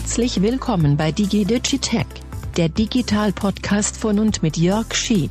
Herzlich 0.00 0.40
willkommen 0.40 0.96
bei 0.96 1.12
DigiDigitech, 1.12 2.06
der 2.56 2.70
Digital-Podcast 2.70 3.98
von 3.98 4.18
und 4.18 4.42
mit 4.42 4.56
Jörg 4.56 4.94
Schieb. 4.94 5.30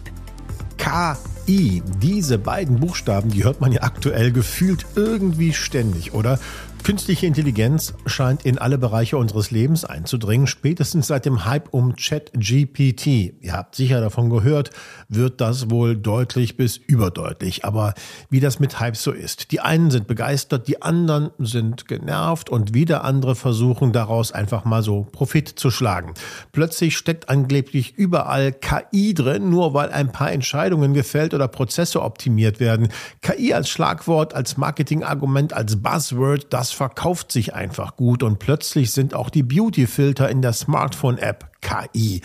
KI, 0.78 1.82
diese 2.00 2.38
beiden 2.38 2.80
Buchstaben, 2.80 3.32
die 3.32 3.44
hört 3.44 3.62
man 3.62 3.72
ja 3.72 3.82
aktuell 3.82 4.32
gefühlt 4.32 4.86
irgendwie 4.96 5.54
ständig, 5.54 6.14
oder? 6.14 6.40
Künstliche 6.84 7.28
Intelligenz 7.28 7.94
scheint 8.08 8.46
in 8.46 8.58
alle 8.58 8.80
Bereiche 8.80 9.18
unseres 9.18 9.52
Lebens 9.52 9.86
einzudringen, 9.86 10.48
spätestens 10.48 11.08
seit 11.08 11.26
dem 11.26 11.46
Hype 11.46 11.70
um 11.72 11.96
ChatGPT. 11.96 13.06
Ihr 13.42 13.54
habt 13.54 13.76
sicher 13.76 14.02
davon 14.02 14.30
gehört, 14.32 14.72
wird 15.08 15.40
das 15.40 15.70
wohl 15.70 15.96
deutlich 15.96 16.58
bis 16.58 16.78
überdeutlich. 16.78 17.64
Aber 17.64 17.94
wie 18.32 18.40
das 18.40 18.60
mit 18.60 18.80
Hype 18.80 18.98
so 18.98 19.12
ist. 19.12 19.52
Die 19.52 19.60
einen 19.60 19.92
sind 19.92 20.08
begeistert, 20.08 20.68
die 20.68 20.82
anderen 20.82 21.30
sind 21.38 21.88
genervt 21.88 22.50
und 22.50 22.74
wieder 22.74 23.04
andere 23.04 23.36
versuchen 23.36 23.92
daraus 23.92 24.32
einfach 24.32 24.66
mal 24.66 24.82
so 24.82 25.08
Profit 25.12 25.48
zu 25.48 25.70
schlagen. 25.70 26.16
Plötzlich 26.54 26.98
steckt 26.98 27.30
angeblich 27.30 27.98
überall 27.98 28.52
KI 28.52 29.14
drin, 29.14 29.52
nur 29.52 29.76
weil 29.76 29.92
ein 29.92 30.12
paar 30.12 30.32
Entscheidungen 30.32 30.96
gefällt 30.96 31.36
oder 31.36 31.48
Prozesse 31.48 32.02
optimiert 32.02 32.60
werden. 32.60 32.88
KI 33.22 33.54
als 33.54 33.70
Schlagwort, 33.70 34.34
als 34.34 34.58
Marketingargument, 34.58 35.54
als 35.54 35.76
Buzzword, 35.82 36.48
das 36.52 36.69
das 36.70 36.78
verkauft 36.78 37.32
sich 37.32 37.56
einfach 37.56 37.96
gut 37.96 38.22
und 38.22 38.38
plötzlich 38.38 38.92
sind 38.92 39.16
auch 39.16 39.32
die 39.32 39.42
Beauty-Filter 39.42 40.30
in 40.30 40.44
der 40.44 40.54
Smartphone-App 40.54 41.50
KI. 41.62 42.22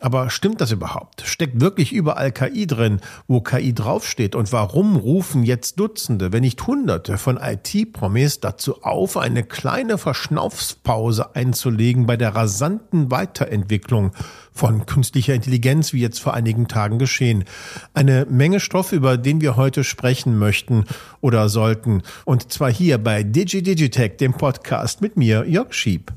Aber 0.00 0.30
stimmt 0.30 0.60
das 0.60 0.70
überhaupt? 0.70 1.22
Steckt 1.26 1.60
wirklich 1.60 1.92
überall 1.92 2.30
KI 2.30 2.66
drin, 2.66 3.00
wo 3.26 3.40
KI 3.40 3.74
draufsteht? 3.74 4.36
Und 4.36 4.52
warum 4.52 4.96
rufen 4.96 5.42
jetzt 5.42 5.80
Dutzende, 5.80 6.32
wenn 6.32 6.42
nicht 6.42 6.66
Hunderte 6.66 7.18
von 7.18 7.36
IT-Promis 7.36 8.40
dazu 8.40 8.82
auf, 8.82 9.16
eine 9.16 9.42
kleine 9.42 9.98
Verschnaufspause 9.98 11.34
einzulegen 11.34 12.06
bei 12.06 12.16
der 12.16 12.34
rasanten 12.34 13.10
Weiterentwicklung 13.10 14.12
von 14.52 14.86
künstlicher 14.86 15.34
Intelligenz, 15.34 15.92
wie 15.92 16.00
jetzt 16.00 16.20
vor 16.20 16.34
einigen 16.34 16.68
Tagen 16.68 16.98
geschehen? 16.98 17.44
Eine 17.92 18.26
Menge 18.26 18.60
Stoff, 18.60 18.92
über 18.92 19.16
den 19.16 19.40
wir 19.40 19.56
heute 19.56 19.82
sprechen 19.82 20.38
möchten 20.38 20.84
oder 21.20 21.48
sollten. 21.48 22.02
Und 22.24 22.52
zwar 22.52 22.70
hier 22.70 22.98
bei 22.98 23.24
DigiDigitech, 23.24 24.16
dem 24.16 24.34
Podcast 24.34 25.00
mit 25.00 25.16
mir, 25.16 25.44
Jörg 25.46 25.72
Schieb. 25.72 26.12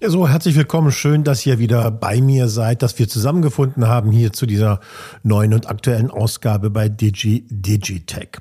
Ja, 0.00 0.10
so 0.10 0.28
herzlich 0.28 0.54
willkommen. 0.54 0.92
Schön, 0.92 1.24
dass 1.24 1.44
ihr 1.44 1.58
wieder 1.58 1.90
bei 1.90 2.20
mir 2.20 2.46
seid, 2.46 2.82
dass 2.82 2.96
wir 3.00 3.08
zusammengefunden 3.08 3.88
haben 3.88 4.12
hier 4.12 4.32
zu 4.32 4.46
dieser 4.46 4.78
neuen 5.24 5.52
und 5.52 5.68
aktuellen 5.68 6.08
Ausgabe 6.08 6.70
bei 6.70 6.88
Digi 6.88 7.44
Digitech. 7.50 8.38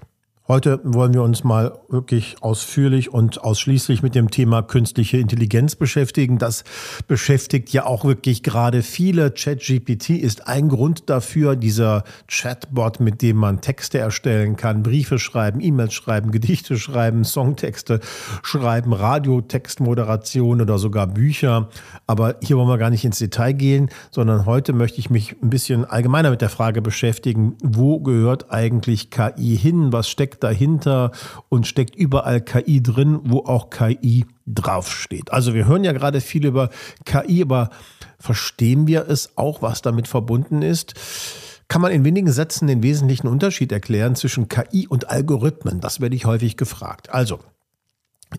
Heute 0.50 0.80
wollen 0.86 1.14
wir 1.14 1.24
uns 1.24 1.44
mal 1.44 1.78
wirklich 1.90 2.38
ausführlich 2.40 3.14
und 3.14 3.44
ausschließlich 3.44 4.02
mit 4.02 4.16
dem 4.16 4.32
Thema 4.32 4.62
künstliche 4.62 5.18
Intelligenz 5.18 5.76
beschäftigen. 5.76 6.38
Das 6.38 6.64
beschäftigt 7.06 7.74
ja 7.74 7.86
auch 7.86 8.06
wirklich 8.06 8.44
gerade 8.44 8.82
viele. 8.82 9.32
ChatGPT 9.32 10.12
ist 10.12 10.48
ein 10.48 10.70
Grund 10.70 11.10
dafür, 11.10 11.58
dieser 11.58 12.06
Chatbot, 12.30 13.02
mit 13.02 13.22
dem 13.22 13.36
man 13.36 13.60
Texte 13.60 13.98
erstellen 13.98 14.56
kann, 14.56 14.84
Briefe 14.84 15.20
schreiben, 15.20 15.60
E-Mails 15.60 15.94
schreiben, 15.94 16.32
Gedichte 16.32 16.78
schreiben, 16.78 17.26
Songtexte 17.26 18.00
schreiben, 18.42 18.94
Radiotextmoderation 18.94 20.62
oder 20.62 20.78
sogar 20.78 21.08
Bücher. 21.08 21.68
Aber 22.06 22.38
hier 22.42 22.56
wollen 22.56 22.70
wir 22.70 22.78
gar 22.78 22.90
nicht 22.90 23.04
ins 23.04 23.20
Detail 23.20 23.52
gehen, 23.52 23.90
sondern 24.12 24.46
heute 24.46 24.72
möchte 24.72 25.00
ich 25.00 25.10
mich 25.10 25.36
ein 25.44 25.50
bisschen 25.50 25.84
allgemeiner 25.84 26.30
mit 26.30 26.40
der 26.40 26.48
Frage 26.48 26.82
beschäftigen, 26.82 27.58
wo 27.62 28.00
gehört 28.00 28.50
eigentlich 28.50 29.10
KI 29.10 29.58
hin? 29.58 29.92
Was 29.92 30.08
steckt 30.08 30.37
steckt 30.38 30.44
dahinter 30.44 31.12
und 31.50 31.68
steckt 31.68 31.96
überall 31.96 32.42
KI 32.42 32.82
drin, 32.82 33.20
wo 33.24 33.40
auch 33.40 33.70
KI 33.70 34.26
draufsteht. 34.46 35.32
Also 35.32 35.54
wir 35.54 35.66
hören 35.66 35.84
ja 35.84 35.92
gerade 35.92 36.22
viel 36.22 36.46
über 36.46 36.70
KI, 37.06 37.42
aber 37.42 37.70
verstehen 38.20 38.88
wir 38.88 39.08
es 39.10 39.38
auch, 39.38 39.62
was 39.62 39.82
damit 39.82 40.08
verbunden 40.08 40.62
ist? 40.62 40.94
Kann 41.68 41.82
man 41.82 41.92
in 41.92 42.06
wenigen 42.06 42.32
Sätzen 42.32 42.68
den 42.68 42.82
wesentlichen 42.82 43.28
Unterschied 43.28 43.72
erklären 43.72 44.16
zwischen 44.16 44.48
KI 44.48 44.88
und 44.88 45.10
Algorithmen? 45.10 45.82
Das 45.82 46.00
werde 46.00 46.16
ich 46.16 46.26
häufig 46.26 46.56
gefragt. 46.56 47.10
Also, 47.10 47.40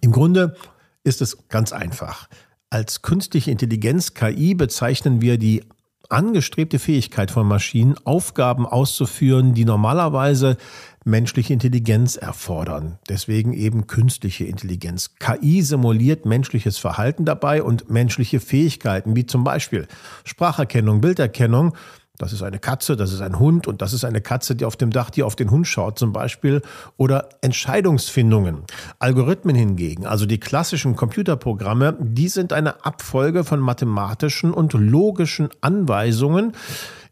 im 0.00 0.12
Grunde 0.12 0.56
ist 1.04 1.20
es 1.20 1.48
ganz 1.48 1.72
einfach. 1.72 2.28
Als 2.70 3.02
künstliche 3.02 3.50
Intelligenz 3.50 4.14
KI 4.14 4.54
bezeichnen 4.54 5.20
wir 5.20 5.36
die 5.38 5.64
angestrebte 6.08 6.78
Fähigkeit 6.78 7.30
von 7.30 7.46
Maschinen, 7.46 7.96
Aufgaben 8.04 8.66
auszuführen, 8.66 9.54
die 9.54 9.64
normalerweise 9.64 10.56
menschliche 11.04 11.52
Intelligenz 11.52 12.16
erfordern. 12.16 12.98
Deswegen 13.08 13.52
eben 13.52 13.86
künstliche 13.86 14.44
Intelligenz. 14.44 15.14
KI 15.18 15.62
simuliert 15.62 16.26
menschliches 16.26 16.78
Verhalten 16.78 17.24
dabei 17.24 17.62
und 17.62 17.90
menschliche 17.90 18.40
Fähigkeiten, 18.40 19.16
wie 19.16 19.26
zum 19.26 19.44
Beispiel 19.44 19.86
Spracherkennung, 20.24 21.00
Bilderkennung 21.00 21.74
das 22.18 22.32
ist 22.32 22.42
eine 22.42 22.58
Katze, 22.58 22.96
das 22.96 23.12
ist 23.12 23.20
ein 23.20 23.38
Hund 23.38 23.66
und 23.66 23.80
das 23.80 23.92
ist 23.92 24.04
eine 24.04 24.20
Katze, 24.20 24.56
die 24.56 24.64
auf 24.64 24.76
dem 24.76 24.90
Dach, 24.90 25.10
die 25.10 25.22
auf 25.22 25.36
den 25.36 25.50
Hund 25.50 25.66
schaut 25.66 25.98
zum 25.98 26.12
Beispiel. 26.12 26.62
Oder 26.96 27.28
Entscheidungsfindungen. 27.40 28.64
Algorithmen 28.98 29.54
hingegen, 29.54 30.06
also 30.06 30.26
die 30.26 30.38
klassischen 30.38 30.96
Computerprogramme, 30.96 31.96
die 32.00 32.28
sind 32.28 32.52
eine 32.52 32.84
Abfolge 32.84 33.44
von 33.44 33.60
mathematischen 33.60 34.52
und 34.52 34.72
logischen 34.72 35.48
Anweisungen, 35.60 36.52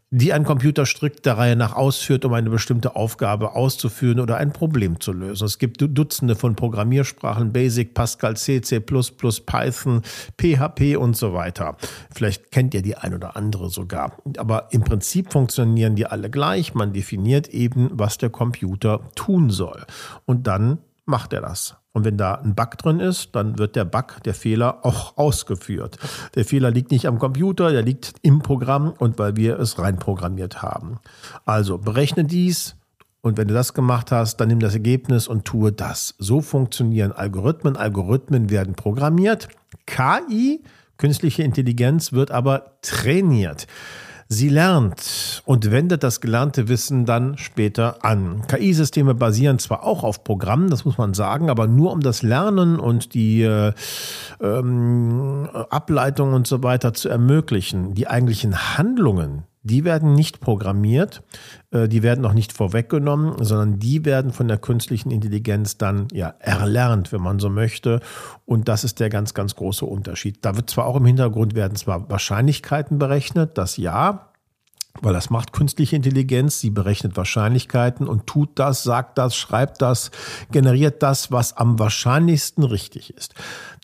die 0.09 0.31
ein 0.31 0.45
Computer 0.45 0.85
strikt 0.85 1.25
der 1.25 1.37
Reihe 1.37 1.57
nach 1.57 1.73
ausführt, 1.73 2.23
um 2.23 2.33
eine 2.33 2.49
bestimmte 2.49 2.95
Aufgabe 2.95 3.55
auszuführen 3.55 4.21
oder 4.21 4.37
ein 4.37 4.53
Problem 4.53 5.01
zu 5.01 5.11
lösen. 5.11 5.45
Es 5.45 5.59
gibt 5.59 5.81
Dutzende 5.81 6.35
von 6.35 6.55
Programmiersprachen, 6.55 7.51
Basic, 7.51 7.93
Pascal, 7.93 8.37
C, 8.37 8.61
C++, 8.61 8.79
Python, 8.79 10.01
PHP 10.37 10.95
und 10.97 11.17
so 11.17 11.33
weiter. 11.33 11.75
Vielleicht 12.13 12.51
kennt 12.51 12.73
ihr 12.73 12.81
die 12.81 12.95
ein 12.95 13.13
oder 13.13 13.35
andere 13.35 13.69
sogar. 13.69 14.17
Aber 14.37 14.69
im 14.71 14.83
Prinzip 14.83 15.33
funktionieren 15.33 15.95
die 15.95 16.05
alle 16.05 16.29
gleich. 16.29 16.73
Man 16.73 16.93
definiert 16.93 17.49
eben, 17.49 17.89
was 17.91 18.17
der 18.17 18.29
Computer 18.29 19.01
tun 19.15 19.49
soll. 19.49 19.85
Und 20.25 20.47
dann 20.47 20.77
macht 21.05 21.33
er 21.33 21.41
das. 21.41 21.75
Und 21.97 22.05
wenn 22.05 22.15
da 22.15 22.35
ein 22.35 22.53
Bug 22.53 22.77
drin 22.77 22.99
ist, 22.99 23.29
dann 23.33 23.57
wird 23.57 23.75
der 23.75 23.83
Bug, 23.83 24.21
der 24.23 24.35
Fehler 24.35 24.85
auch 24.85 25.17
ausgeführt. 25.17 25.97
Der 26.35 26.45
Fehler 26.45 26.69
liegt 26.69 26.91
nicht 26.91 27.07
am 27.07 27.17
Computer, 27.17 27.71
der 27.71 27.81
liegt 27.81 28.13
im 28.21 28.37
Programm 28.37 28.93
und 28.99 29.17
weil 29.17 29.35
wir 29.35 29.57
es 29.57 29.79
reinprogrammiert 29.79 30.61
haben. 30.61 30.99
Also 31.43 31.79
berechne 31.79 32.23
dies 32.23 32.75
und 33.21 33.35
wenn 33.35 33.47
du 33.47 33.55
das 33.55 33.73
gemacht 33.73 34.11
hast, 34.11 34.37
dann 34.37 34.49
nimm 34.49 34.59
das 34.59 34.75
Ergebnis 34.75 35.27
und 35.27 35.45
tue 35.45 35.71
das. 35.71 36.13
So 36.19 36.41
funktionieren 36.41 37.13
Algorithmen. 37.13 37.77
Algorithmen 37.77 38.51
werden 38.51 38.75
programmiert. 38.75 39.47
KI, 39.87 40.61
künstliche 40.97 41.41
Intelligenz, 41.41 42.13
wird 42.13 42.29
aber 42.29 42.77
trainiert. 42.83 43.65
Sie 44.29 44.49
lernt 44.49 45.41
und 45.45 45.71
wendet 45.71 46.03
das 46.03 46.19
gelernte 46.19 46.67
Wissen 46.67 47.05
dann 47.05 47.37
später 47.37 48.03
an. 48.03 48.41
KI-Systeme 48.47 49.15
basieren 49.15 49.57
zwar 49.57 49.83
auch 49.83 50.03
auf 50.03 50.25
Programmen, 50.25 50.69
das 50.69 50.83
muss 50.83 50.97
man 50.97 51.13
sagen, 51.13 51.49
aber 51.49 51.67
nur 51.67 51.93
um 51.93 52.01
das 52.01 52.23
Lernen 52.23 52.77
und 52.77 53.13
die 53.13 53.43
äh, 53.43 53.71
ähm, 54.41 55.47
Ableitung 55.69 56.33
und 56.33 56.45
so 56.45 56.61
weiter 56.61 56.93
zu 56.93 57.07
ermöglichen. 57.07 57.93
Die 57.93 58.09
eigentlichen 58.09 58.77
Handlungen, 58.77 59.43
die 59.67 59.83
werden 59.83 60.13
nicht 60.13 60.39
programmiert, 60.39 61.23
äh, 61.71 61.87
die 61.87 62.01
werden 62.03 62.25
auch 62.25 62.33
nicht 62.33 62.53
vorweggenommen, 62.53 63.43
sondern 63.43 63.79
die 63.79 64.05
werden 64.05 64.31
von 64.31 64.47
der 64.47 64.57
künstlichen 64.57 65.11
Intelligenz 65.11 65.77
dann 65.77 66.07
ja 66.11 66.33
erlernt, 66.39 67.11
wenn 67.11 67.21
man 67.21 67.39
so 67.39 67.49
möchte. 67.49 67.99
Und 68.45 68.67
das 68.67 68.83
ist 68.83 68.99
der 68.99 69.09
ganz, 69.09 69.33
ganz 69.33 69.55
große 69.55 69.85
Unterschied. 69.85 70.39
Da 70.43 70.55
wird 70.55 70.69
zwar 70.69 70.85
auch 70.85 70.95
im 70.95 71.05
Hintergrund 71.05 71.53
werden 71.53 71.75
zwar 71.75 72.09
Wahrscheinlichkeiten 72.09 72.97
berechnet, 72.97 73.57
dass 73.57 73.77
ja, 73.77 74.31
weil 75.01 75.13
das 75.13 75.29
macht 75.29 75.53
künstliche 75.53 75.95
Intelligenz. 75.95 76.59
Sie 76.59 76.69
berechnet 76.69 77.17
Wahrscheinlichkeiten 77.17 78.07
und 78.07 78.27
tut 78.27 78.49
das, 78.55 78.83
sagt 78.83 79.17
das, 79.17 79.35
schreibt 79.35 79.81
das, 79.81 80.11
generiert 80.51 81.03
das, 81.03 81.31
was 81.31 81.55
am 81.57 81.79
wahrscheinlichsten 81.79 82.63
richtig 82.63 83.15
ist. 83.15 83.33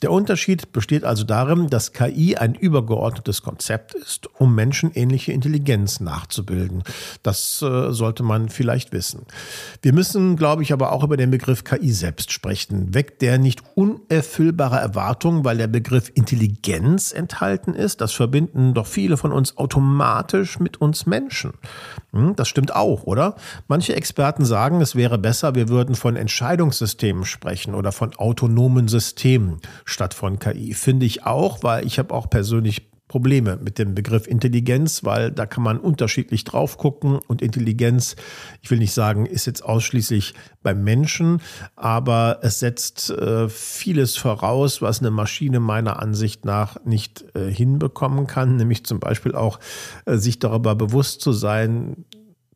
Der 0.03 0.11
Unterschied 0.11 0.73
besteht 0.73 1.05
also 1.05 1.23
darin, 1.23 1.69
dass 1.69 1.93
KI 1.93 2.35
ein 2.35 2.55
übergeordnetes 2.55 3.41
Konzept 3.41 3.93
ist, 3.93 4.27
um 4.37 4.53
menschenähnliche 4.53 5.31
Intelligenz 5.31 6.01
nachzubilden. 6.01 6.83
Das 7.23 7.61
äh, 7.61 7.93
sollte 7.93 8.21
man 8.21 8.49
vielleicht 8.49 8.91
wissen. 8.91 9.21
Wir 9.81 9.93
müssen, 9.93 10.35
glaube 10.35 10.61
ich, 10.61 10.73
aber 10.73 10.91
auch 10.91 11.05
über 11.05 11.15
den 11.15 11.31
Begriff 11.31 11.63
KI 11.63 11.93
selbst 11.93 12.33
sprechen. 12.33 12.93
Weckt 12.93 13.21
der 13.21 13.37
nicht 13.37 13.63
unerfüllbare 13.75 14.75
Erwartungen, 14.77 15.45
weil 15.45 15.57
der 15.57 15.67
Begriff 15.67 16.11
Intelligenz 16.13 17.13
enthalten 17.13 17.73
ist? 17.73 18.01
Das 18.01 18.11
verbinden 18.11 18.73
doch 18.73 18.87
viele 18.87 19.15
von 19.15 19.31
uns 19.31 19.57
automatisch 19.57 20.59
mit 20.59 20.81
uns 20.81 21.02
Menschen. 21.05 21.53
Hm, 22.11 22.35
das 22.35 22.47
stimmt 22.47 22.75
auch, 22.75 23.03
oder? 23.03 23.35
Manche 23.67 23.95
Experten 23.95 24.45
sagen, 24.45 24.81
es 24.81 24.95
wäre 24.95 25.17
besser, 25.17 25.55
wir 25.55 25.69
würden 25.69 25.95
von 25.95 26.15
Entscheidungssystemen 26.15 27.25
sprechen 27.25 27.75
oder 27.75 27.91
von 27.91 28.15
autonomen 28.15 28.87
Systemen 28.87 29.59
statt 29.85 30.13
von 30.13 30.39
KI. 30.39 30.73
Finde 30.73 31.05
ich 31.05 31.25
auch, 31.25 31.63
weil 31.63 31.85
ich 31.85 31.99
habe 31.99 32.13
auch 32.13 32.29
persönlich 32.29 32.92
Probleme 33.07 33.59
mit 33.61 33.79
dem 33.79 33.95
Begriff 33.95 34.27
Intelligenz, 34.27 35.03
weil 35.03 35.31
da 35.31 35.45
kann 35.45 35.63
man 35.63 35.77
unterschiedlich 35.77 36.45
drauf 36.45 36.77
gucken 36.77 37.19
und 37.27 37.41
Intelligenz, 37.41 38.15
ich 38.61 38.71
will 38.71 38.79
nicht 38.79 38.93
sagen, 38.93 39.25
ist 39.25 39.45
jetzt 39.45 39.63
ausschließlich 39.63 40.33
beim 40.63 40.83
Menschen, 40.83 41.41
aber 41.75 42.39
es 42.41 42.59
setzt 42.59 43.09
äh, 43.09 43.49
vieles 43.49 44.15
voraus, 44.15 44.81
was 44.81 44.99
eine 44.99 45.11
Maschine 45.11 45.59
meiner 45.59 46.01
Ansicht 46.01 46.45
nach 46.45 46.77
nicht 46.85 47.25
äh, 47.35 47.51
hinbekommen 47.51 48.25
kann, 48.25 48.55
nämlich 48.55 48.85
zum 48.85 48.99
Beispiel 48.99 49.35
auch 49.35 49.59
äh, 50.05 50.17
sich 50.17 50.39
darüber 50.39 50.73
bewusst 50.73 51.21
zu 51.21 51.33
sein, 51.33 52.05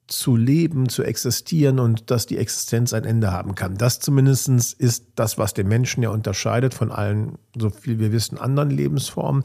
zu 0.07 0.37
leben, 0.37 0.87
zu 0.87 1.03
existieren 1.03 1.79
und 1.79 2.09
dass 2.09 2.25
die 2.25 2.37
Existenz 2.37 2.93
ein 2.93 3.03
Ende 3.03 3.31
haben 3.31 3.55
kann. 3.55 3.77
Das 3.77 3.99
zumindest 3.99 4.47
ist 4.47 5.07
das, 5.15 5.37
was 5.37 5.53
den 5.53 5.67
Menschen 5.67 6.01
ja 6.01 6.09
unterscheidet 6.09 6.73
von 6.73 6.91
allen, 6.91 7.37
so 7.57 7.69
viel 7.69 7.99
wir 7.99 8.13
wissen, 8.13 8.37
anderen 8.37 8.69
Lebensformen 8.69 9.43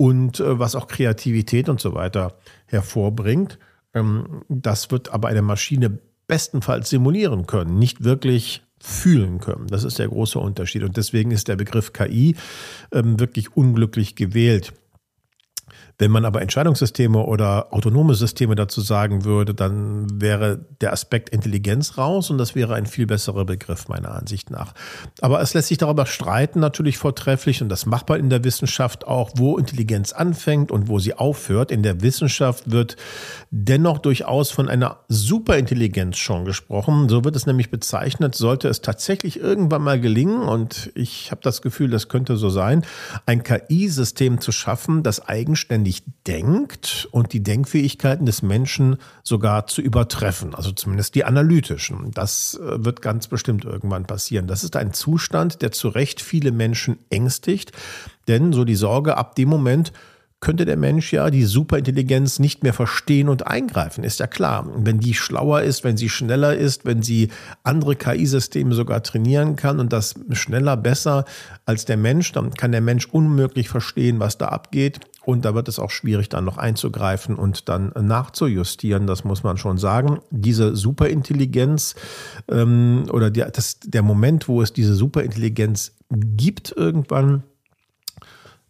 und 0.00 0.40
äh, 0.40 0.58
was 0.58 0.76
auch 0.76 0.88
Kreativität 0.88 1.68
und 1.68 1.78
so 1.78 1.92
weiter 1.92 2.38
hervorbringt. 2.64 3.58
Ähm, 3.92 4.44
das 4.48 4.90
wird 4.90 5.12
aber 5.12 5.28
eine 5.28 5.42
Maschine 5.42 5.98
bestenfalls 6.26 6.88
simulieren 6.88 7.46
können, 7.46 7.78
nicht 7.78 8.02
wirklich 8.02 8.62
fühlen 8.78 9.40
können. 9.40 9.66
Das 9.66 9.84
ist 9.84 9.98
der 9.98 10.08
große 10.08 10.38
Unterschied. 10.38 10.84
Und 10.84 10.96
deswegen 10.96 11.32
ist 11.32 11.48
der 11.48 11.56
Begriff 11.56 11.92
KI 11.92 12.34
ähm, 12.92 13.20
wirklich 13.20 13.54
unglücklich 13.54 14.16
gewählt. 14.16 14.72
Wenn 16.00 16.10
man 16.10 16.24
aber 16.24 16.40
Entscheidungssysteme 16.40 17.18
oder 17.18 17.74
autonome 17.74 18.14
Systeme 18.14 18.54
dazu 18.54 18.80
sagen 18.80 19.26
würde, 19.26 19.52
dann 19.52 20.06
wäre 20.18 20.64
der 20.80 20.94
Aspekt 20.94 21.28
Intelligenz 21.28 21.98
raus 21.98 22.30
und 22.30 22.38
das 22.38 22.54
wäre 22.54 22.74
ein 22.74 22.86
viel 22.86 23.06
besserer 23.06 23.44
Begriff 23.44 23.86
meiner 23.88 24.14
Ansicht 24.14 24.50
nach. 24.50 24.72
Aber 25.20 25.42
es 25.42 25.52
lässt 25.52 25.68
sich 25.68 25.76
darüber 25.76 26.06
streiten, 26.06 26.58
natürlich 26.58 26.96
vortrefflich, 26.96 27.60
und 27.60 27.68
das 27.68 27.84
macht 27.84 28.08
man 28.08 28.18
in 28.18 28.30
der 28.30 28.44
Wissenschaft 28.44 29.06
auch, 29.06 29.32
wo 29.34 29.58
Intelligenz 29.58 30.12
anfängt 30.12 30.72
und 30.72 30.88
wo 30.88 30.98
sie 30.98 31.12
aufhört. 31.12 31.70
In 31.70 31.82
der 31.82 32.00
Wissenschaft 32.00 32.70
wird 32.70 32.96
dennoch 33.50 33.98
durchaus 33.98 34.50
von 34.50 34.70
einer 34.70 35.00
Superintelligenz 35.08 36.16
schon 36.16 36.46
gesprochen. 36.46 37.10
So 37.10 37.24
wird 37.24 37.36
es 37.36 37.44
nämlich 37.44 37.70
bezeichnet, 37.70 38.34
sollte 38.34 38.68
es 38.68 38.80
tatsächlich 38.80 39.38
irgendwann 39.38 39.82
mal 39.82 40.00
gelingen, 40.00 40.48
und 40.48 40.90
ich 40.94 41.30
habe 41.30 41.42
das 41.42 41.60
Gefühl, 41.60 41.90
das 41.90 42.08
könnte 42.08 42.38
so 42.38 42.48
sein, 42.48 42.86
ein 43.26 43.42
KI-System 43.42 44.40
zu 44.40 44.50
schaffen, 44.50 45.02
das 45.02 45.28
eigenständig 45.28 45.89
selbstständig 45.90 46.02
denkt 46.26 47.08
und 47.10 47.32
die 47.32 47.42
Denkfähigkeiten 47.42 48.26
des 48.26 48.42
Menschen 48.42 48.96
sogar 49.22 49.66
zu 49.66 49.82
übertreffen, 49.82 50.54
also 50.54 50.70
zumindest 50.70 51.14
die 51.14 51.24
analytischen. 51.24 52.10
Das 52.12 52.60
äh, 52.62 52.84
wird 52.84 53.02
ganz 53.02 53.26
bestimmt 53.26 53.64
irgendwann 53.64 54.04
passieren. 54.04 54.46
Das 54.46 54.64
ist 54.64 54.76
ein 54.76 54.92
Zustand, 54.92 55.62
der 55.62 55.72
zu 55.72 55.88
Recht 55.88 56.20
viele 56.20 56.52
Menschen 56.52 56.98
ängstigt, 57.10 57.72
denn 58.28 58.52
so 58.52 58.64
die 58.64 58.76
Sorge 58.76 59.16
ab 59.16 59.34
dem 59.34 59.48
Moment, 59.48 59.92
könnte 60.42 60.64
der 60.64 60.78
Mensch 60.78 61.12
ja 61.12 61.28
die 61.28 61.44
Superintelligenz 61.44 62.38
nicht 62.38 62.62
mehr 62.62 62.72
verstehen 62.72 63.28
und 63.28 63.46
eingreifen, 63.46 64.04
ist 64.04 64.20
ja 64.20 64.26
klar. 64.26 64.66
Wenn 64.74 64.98
die 64.98 65.12
schlauer 65.12 65.60
ist, 65.60 65.84
wenn 65.84 65.98
sie 65.98 66.08
schneller 66.08 66.56
ist, 66.56 66.86
wenn 66.86 67.02
sie 67.02 67.28
andere 67.62 67.94
KI-Systeme 67.94 68.74
sogar 68.74 69.02
trainieren 69.02 69.54
kann 69.54 69.80
und 69.80 69.92
das 69.92 70.14
schneller, 70.32 70.78
besser 70.78 71.26
als 71.66 71.84
der 71.84 71.98
Mensch, 71.98 72.32
dann 72.32 72.54
kann 72.54 72.72
der 72.72 72.80
Mensch 72.80 73.06
unmöglich 73.06 73.68
verstehen, 73.68 74.18
was 74.18 74.38
da 74.38 74.46
abgeht. 74.46 75.00
Und 75.24 75.44
da 75.44 75.54
wird 75.54 75.68
es 75.68 75.78
auch 75.78 75.90
schwierig, 75.90 76.28
dann 76.30 76.44
noch 76.44 76.56
einzugreifen 76.56 77.36
und 77.36 77.68
dann 77.68 77.92
nachzujustieren. 78.00 79.06
Das 79.06 79.22
muss 79.24 79.42
man 79.42 79.58
schon 79.58 79.76
sagen. 79.76 80.20
Diese 80.30 80.74
Superintelligenz 80.74 81.94
ähm, 82.50 83.04
oder 83.12 83.30
der, 83.30 83.50
das, 83.50 83.80
der 83.80 84.02
Moment, 84.02 84.48
wo 84.48 84.62
es 84.62 84.72
diese 84.72 84.94
Superintelligenz 84.94 85.92
gibt 86.10 86.72
irgendwann, 86.74 87.42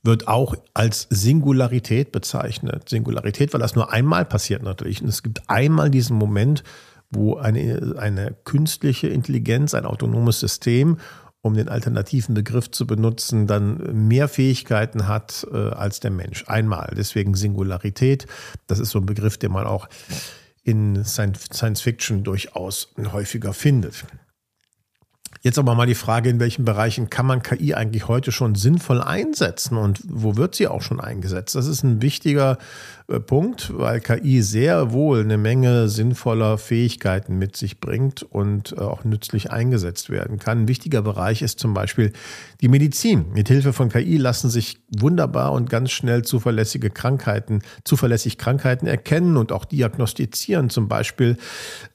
wird 0.03 0.29
auch 0.29 0.55
als 0.75 1.07
Singularität 1.11 2.11
bezeichnet. 2.11 2.89
Singularität, 2.89 3.53
weil 3.53 3.61
das 3.61 3.75
nur 3.75 3.93
einmal 3.93 4.25
passiert 4.25 4.63
natürlich. 4.63 5.03
Und 5.03 5.09
es 5.09 5.23
gibt 5.23 5.49
einmal 5.49 5.91
diesen 5.91 6.17
Moment, 6.17 6.65
wo 7.11 7.37
eine, 7.37 7.97
eine 7.99 8.37
künstliche 8.45 9.09
Intelligenz, 9.09 9.75
ein 9.75 9.85
autonomes 9.85 10.41
System, 10.41 10.99
um 11.43 11.55
den 11.55 11.69
alternativen 11.69 12.35
Begriff 12.35 12.71
zu 12.71 12.87
benutzen, 12.87 13.47
dann 13.47 14.09
mehr 14.09 14.29
Fähigkeiten 14.29 15.09
hat 15.09 15.47
äh, 15.53 15.57
als 15.57 16.01
der 16.01 16.11
Mensch. 16.11 16.45
Einmal. 16.49 16.93
Deswegen 16.97 17.35
Singularität. 17.35 18.27
Das 18.67 18.79
ist 18.79 18.91
so 18.91 18.99
ein 18.99 19.07
Begriff, 19.07 19.39
den 19.39 19.53
man 19.53 19.67
auch 19.67 19.89
in 20.63 21.05
Science 21.05 21.81
Fiction 21.81 22.23
durchaus 22.23 22.93
häufiger 23.13 23.55
findet. 23.55 24.05
Jetzt 25.43 25.59
aber 25.59 25.75
mal 25.75 25.87
die 25.87 25.95
Frage, 25.95 26.29
in 26.29 26.39
welchen 26.39 26.67
Bereichen 26.67 27.09
kann 27.09 27.25
man 27.25 27.43
KI 27.43 27.73
eigentlich 27.73 28.09
heute 28.09 28.31
schon 28.31 28.57
sinnvoll 28.57 29.01
einsetzen 29.01 29.79
und 29.79 30.03
wo 30.07 30.37
wird 30.37 30.55
sie 30.55 30.69
auch 30.69 30.83
schon 30.83 31.01
eingesetzt? 31.01 31.55
Das 31.55 31.67
ist 31.67 31.83
ein 31.83 32.03
wichtiger 32.03 32.59
äh, 33.09 33.21
Punkt, 33.21 33.73
weil 33.75 34.01
KI 34.01 34.43
sehr 34.43 34.93
wohl 34.93 35.21
eine 35.21 35.39
Menge 35.39 35.89
sinnvoller 35.89 36.59
Fähigkeiten 36.59 37.39
mit 37.39 37.57
sich 37.57 37.81
bringt 37.81 38.23
und 38.23 38.73
äh, 38.73 38.81
auch 38.81 39.05
nützlich 39.05 39.51
eingesetzt 39.51 40.11
werden 40.11 40.39
kann. 40.39 40.59
Ein 40.59 40.69
wichtiger 40.69 41.01
Bereich 41.01 41.41
ist 41.41 41.59
zum 41.59 41.73
Beispiel 41.73 42.13
die 42.61 42.69
Medizin. 42.69 43.33
Mit 43.33 43.49
Hilfe 43.49 43.73
von 43.73 43.89
KI 43.89 44.19
lassen 44.19 44.51
sich 44.51 44.79
wunderbar 44.91 45.53
und 45.53 45.71
ganz 45.71 45.91
schnell 45.91 46.21
zuverlässige 46.21 46.91
Krankheiten, 46.91 47.63
zuverlässig 47.85 48.37
Krankheiten 48.37 48.87
erkennen 48.87 49.39
und 49.39 49.53
auch 49.53 49.65
diagnostizieren. 49.65 50.69
Zum 50.69 50.87
Beispiel 50.87 51.39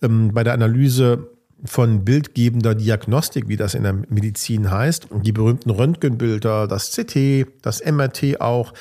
ähm, 0.02 0.34
bei 0.34 0.44
der 0.44 0.54
Analyse 0.54 1.35
von 1.66 2.06
bildgebender 2.06 2.76
Diagnostik, 2.76 3.48
wie 3.48 3.58
das 3.58 3.74
in 3.74 3.84
der 3.84 3.94
Medizin 3.94 4.72
heißt, 4.72 5.08
die 5.24 5.32
berühmten 5.32 5.70
Röntgenbilder, 5.70 6.68
das 6.68 6.92
CT, 6.92 7.48
das 7.62 7.84
MRT 7.84 8.42
auch. 8.42 8.74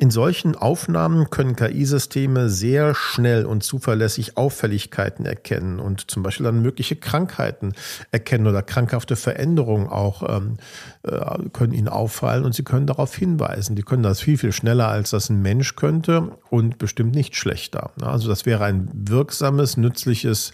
In 0.00 0.12
solchen 0.12 0.54
Aufnahmen 0.54 1.28
können 1.28 1.56
KI-Systeme 1.56 2.50
sehr 2.50 2.94
schnell 2.94 3.44
und 3.44 3.64
zuverlässig 3.64 4.36
Auffälligkeiten 4.36 5.26
erkennen 5.26 5.80
und 5.80 6.08
zum 6.08 6.22
Beispiel 6.22 6.44
dann 6.44 6.62
mögliche 6.62 6.94
Krankheiten 6.94 7.72
erkennen 8.12 8.46
oder 8.46 8.62
krankhafte 8.62 9.16
Veränderungen 9.16 9.88
auch 9.88 10.22
ähm, 10.36 10.58
äh, 11.02 11.48
können 11.52 11.72
ihnen 11.72 11.88
auffallen 11.88 12.44
und 12.44 12.54
sie 12.54 12.62
können 12.62 12.86
darauf 12.86 13.16
hinweisen. 13.16 13.74
Die 13.74 13.82
können 13.82 14.04
das 14.04 14.20
viel, 14.20 14.38
viel 14.38 14.52
schneller, 14.52 14.86
als 14.86 15.10
das 15.10 15.30
ein 15.30 15.42
Mensch 15.42 15.74
könnte 15.74 16.38
und 16.48 16.78
bestimmt 16.78 17.16
nicht 17.16 17.34
schlechter. 17.34 17.90
Also 18.00 18.28
das 18.28 18.46
wäre 18.46 18.64
ein 18.64 18.88
wirksames, 18.94 19.76
nützliches 19.76 20.52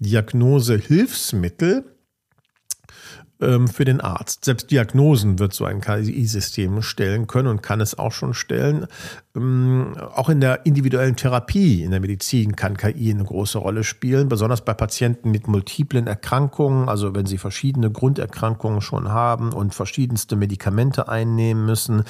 Diagnosehilfsmittel 0.00 1.95
ähm, 3.40 3.68
für 3.68 3.84
den 3.84 4.00
Arzt. 4.00 4.44
Selbst 4.44 4.70
Diagnosen 4.70 5.38
wird 5.38 5.52
so 5.52 5.64
ein 5.64 5.80
KI-System 5.80 6.82
stellen 6.82 7.26
können 7.26 7.48
und 7.48 7.62
kann 7.62 7.80
es 7.80 7.98
auch 7.98 8.12
schon 8.12 8.34
stellen. 8.34 8.86
Ähm, 9.36 9.96
auch 10.14 10.28
in 10.28 10.40
der 10.40 10.66
individuellen 10.66 11.16
Therapie, 11.16 11.82
in 11.82 11.90
der 11.90 12.00
Medizin 12.00 12.56
kann 12.56 12.76
KI 12.76 13.10
eine 13.10 13.24
große 13.24 13.58
Rolle 13.58 13.84
spielen, 13.84 14.28
besonders 14.28 14.64
bei 14.64 14.74
Patienten 14.74 15.30
mit 15.30 15.48
multiplen 15.48 16.06
Erkrankungen, 16.06 16.88
also 16.88 17.14
wenn 17.14 17.26
sie 17.26 17.38
verschiedene 17.38 17.90
Grunderkrankungen 17.90 18.80
schon 18.80 19.10
haben 19.10 19.52
und 19.52 19.74
verschiedenste 19.74 20.36
Medikamente 20.36 21.08
einnehmen 21.08 21.66
müssen. 21.66 22.04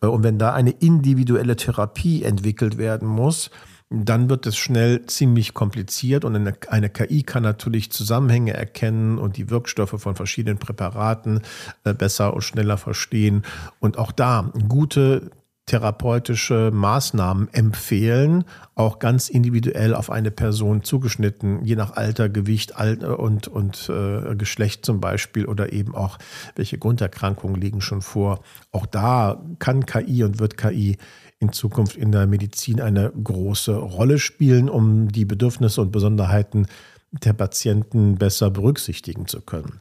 Äh, 0.00 0.06
und 0.06 0.22
wenn 0.22 0.38
da 0.38 0.52
eine 0.52 0.70
individuelle 0.70 1.56
Therapie 1.56 2.22
entwickelt 2.22 2.78
werden 2.78 3.08
muss, 3.08 3.50
dann 3.90 4.30
wird 4.30 4.46
es 4.46 4.56
schnell 4.56 5.04
ziemlich 5.06 5.52
kompliziert 5.52 6.24
und 6.24 6.36
eine, 6.36 6.54
eine, 6.68 6.88
KI 6.88 7.24
kann 7.24 7.42
natürlich 7.42 7.90
Zusammenhänge 7.90 8.54
erkennen 8.54 9.18
und 9.18 9.36
die 9.36 9.50
Wirkstoffe 9.50 10.00
von 10.00 10.14
verschiedenen 10.14 10.58
Präparaten 10.58 11.42
äh, 11.82 11.92
besser 11.92 12.32
und 12.32 12.42
schneller 12.42 12.78
verstehen 12.78 13.42
und 13.80 13.98
auch 13.98 14.12
da 14.12 14.52
gute 14.68 15.32
therapeutische 15.66 16.70
Maßnahmen 16.72 17.52
empfehlen, 17.52 18.44
auch 18.74 18.98
ganz 18.98 19.28
individuell 19.28 19.94
auf 19.94 20.10
eine 20.10 20.32
Person 20.32 20.82
zugeschnitten, 20.82 21.64
je 21.64 21.76
nach 21.76 21.92
Alter, 21.92 22.28
Gewicht 22.28 22.74
und, 22.80 23.46
und 23.46 23.88
äh, 23.88 24.34
Geschlecht 24.34 24.84
zum 24.84 25.00
Beispiel 25.00 25.46
oder 25.46 25.72
eben 25.72 25.94
auch 25.94 26.18
welche 26.56 26.78
Grunderkrankungen 26.78 27.60
liegen 27.60 27.80
schon 27.80 28.02
vor. 28.02 28.42
Auch 28.72 28.86
da 28.86 29.44
kann 29.60 29.86
KI 29.86 30.24
und 30.24 30.40
wird 30.40 30.56
KI 30.56 30.96
in 31.40 31.52
Zukunft 31.52 31.96
in 31.96 32.12
der 32.12 32.26
Medizin 32.26 32.80
eine 32.80 33.10
große 33.10 33.74
Rolle 33.74 34.18
spielen, 34.18 34.68
um 34.68 35.08
die 35.08 35.24
Bedürfnisse 35.24 35.80
und 35.80 35.90
Besonderheiten 35.90 36.66
der 37.10 37.32
Patienten 37.32 38.16
besser 38.16 38.50
berücksichtigen 38.50 39.26
zu 39.26 39.40
können. 39.40 39.80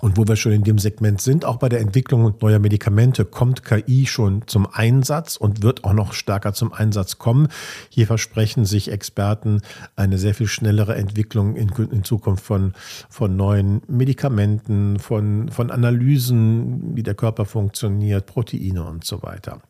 Und 0.00 0.16
wo 0.16 0.26
wir 0.26 0.36
schon 0.36 0.52
in 0.52 0.62
dem 0.62 0.78
Segment 0.78 1.20
sind, 1.20 1.44
auch 1.44 1.56
bei 1.56 1.68
der 1.68 1.80
Entwicklung 1.80 2.34
neuer 2.40 2.60
Medikamente 2.60 3.24
kommt 3.24 3.64
KI 3.64 4.06
schon 4.06 4.42
zum 4.46 4.68
Einsatz 4.70 5.36
und 5.36 5.62
wird 5.62 5.84
auch 5.84 5.92
noch 5.92 6.12
stärker 6.12 6.52
zum 6.52 6.72
Einsatz 6.72 7.18
kommen. 7.18 7.48
Hier 7.88 8.06
versprechen 8.06 8.64
sich 8.64 8.92
Experten 8.92 9.60
eine 9.96 10.18
sehr 10.18 10.34
viel 10.34 10.46
schnellere 10.46 10.94
Entwicklung 10.94 11.56
in, 11.56 11.70
in 11.90 12.04
Zukunft 12.04 12.44
von, 12.44 12.74
von 13.08 13.36
neuen 13.36 13.82
Medikamenten, 13.88 14.98
von, 15.00 15.48
von 15.48 15.70
Analysen, 15.70 16.96
wie 16.96 17.02
der 17.02 17.14
Körper 17.14 17.44
funktioniert, 17.44 18.26
Proteine 18.26 18.84
und 18.84 19.04
so 19.04 19.22
weiter. 19.22 19.60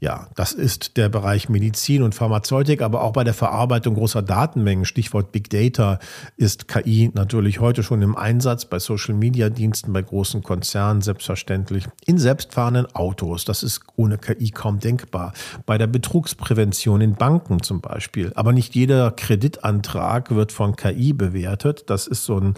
Ja, 0.00 0.28
das 0.34 0.52
ist 0.52 0.96
der 0.96 1.08
Bereich 1.08 1.48
Medizin 1.48 2.02
und 2.02 2.14
Pharmazeutik, 2.14 2.82
aber 2.82 3.02
auch 3.02 3.12
bei 3.12 3.24
der 3.24 3.34
Verarbeitung 3.34 3.94
großer 3.94 4.22
Datenmengen, 4.22 4.84
Stichwort 4.84 5.32
Big 5.32 5.50
Data, 5.50 5.98
ist 6.36 6.68
KI 6.68 7.10
natürlich 7.14 7.58
heute 7.58 7.82
schon 7.82 8.02
im 8.02 8.16
Einsatz 8.16 8.64
bei 8.64 8.78
Social 8.78 9.14
Media 9.14 9.48
Diensten 9.48 9.67
Lieferdiensten, 9.68 9.92
bei 9.92 10.02
großen 10.02 10.42
Konzernen 10.42 11.02
selbstverständlich, 11.02 11.86
in 12.06 12.18
selbstfahrenden 12.18 12.94
Autos, 12.94 13.44
das 13.44 13.62
ist 13.62 13.82
ohne 13.96 14.18
KI 14.18 14.50
kaum 14.50 14.78
denkbar, 14.80 15.32
bei 15.66 15.78
der 15.78 15.86
Betrugsprävention 15.86 17.00
in 17.00 17.14
Banken 17.14 17.62
zum 17.62 17.80
Beispiel. 17.80 18.32
Aber 18.34 18.52
nicht 18.52 18.74
jeder 18.74 19.10
Kreditantrag 19.10 20.34
wird 20.34 20.52
von 20.52 20.76
KI 20.76 21.12
bewertet. 21.12 21.84
Das 21.88 22.06
ist 22.06 22.24
so 22.24 22.38
ein 22.38 22.54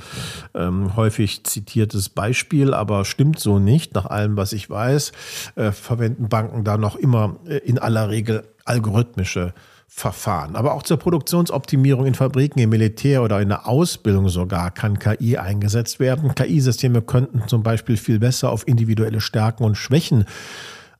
ähm, 0.54 0.96
häufig 0.96 1.44
zitiertes 1.44 2.08
Beispiel, 2.08 2.74
aber 2.74 3.04
stimmt 3.04 3.38
so 3.38 3.58
nicht. 3.58 3.94
Nach 3.94 4.06
allem, 4.06 4.36
was 4.36 4.52
ich 4.52 4.70
weiß, 4.70 5.12
äh, 5.56 5.72
verwenden 5.72 6.28
Banken 6.28 6.64
da 6.64 6.76
noch 6.76 6.96
immer 6.96 7.36
äh, 7.46 7.58
in 7.58 7.78
aller 7.78 8.10
Regel 8.10 8.44
algorithmische 8.64 9.52
Verfahren. 9.92 10.54
Aber 10.54 10.74
auch 10.74 10.84
zur 10.84 10.98
Produktionsoptimierung 10.98 12.06
in 12.06 12.14
Fabriken, 12.14 12.60
im 12.60 12.70
Militär 12.70 13.24
oder 13.24 13.40
in 13.40 13.48
der 13.48 13.66
Ausbildung 13.66 14.28
sogar 14.28 14.70
kann 14.70 15.00
KI 15.00 15.36
eingesetzt 15.36 15.98
werden. 15.98 16.32
KI-Systeme 16.36 17.02
könnten 17.02 17.48
zum 17.48 17.64
Beispiel 17.64 17.96
viel 17.96 18.20
besser 18.20 18.50
auf 18.50 18.68
individuelle 18.68 19.20
Stärken 19.20 19.64
und 19.64 19.74
Schwächen 19.74 20.26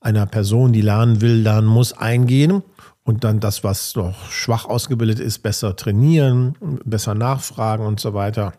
einer 0.00 0.26
Person, 0.26 0.73
die 0.73 0.80
lernen 0.80 1.20
will, 1.20 1.37
lernen 1.37 1.68
muss, 1.68 1.92
eingehen 1.92 2.64
und 3.04 3.23
dann 3.23 3.38
das, 3.38 3.62
was 3.62 3.94
noch 3.94 4.30
schwach 4.32 4.64
ausgebildet 4.64 5.20
ist, 5.20 5.38
besser 5.38 5.76
trainieren, 5.76 6.56
besser 6.85 7.14
nachfragen 7.14 7.87
und 7.87 8.00
so 8.00 8.12
weiter 8.12 8.54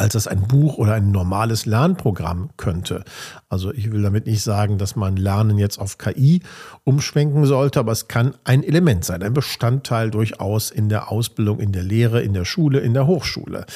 als 0.00 0.14
es 0.14 0.26
ein 0.26 0.48
Buch 0.48 0.78
oder 0.78 0.94
ein 0.94 1.10
normales 1.10 1.66
Lernprogramm 1.66 2.48
könnte. 2.56 3.04
Also 3.50 3.70
ich 3.72 3.92
will 3.92 4.02
damit 4.02 4.26
nicht 4.26 4.42
sagen, 4.42 4.78
dass 4.78 4.96
man 4.96 5.16
Lernen 5.16 5.58
jetzt 5.58 5.78
auf 5.78 5.98
KI 5.98 6.40
umschwenken 6.84 7.44
sollte, 7.44 7.78
aber 7.78 7.92
es 7.92 8.08
kann 8.08 8.34
ein 8.44 8.64
Element 8.64 9.04
sein, 9.04 9.22
ein 9.22 9.34
Bestandteil 9.34 10.10
durchaus 10.10 10.70
in 10.70 10.88
der 10.88 11.12
Ausbildung, 11.12 11.60
in 11.60 11.72
der 11.72 11.82
Lehre, 11.82 12.22
in 12.22 12.32
der 12.32 12.46
Schule, 12.46 12.80
in 12.80 12.94
der 12.94 13.06
Hochschule. 13.06 13.66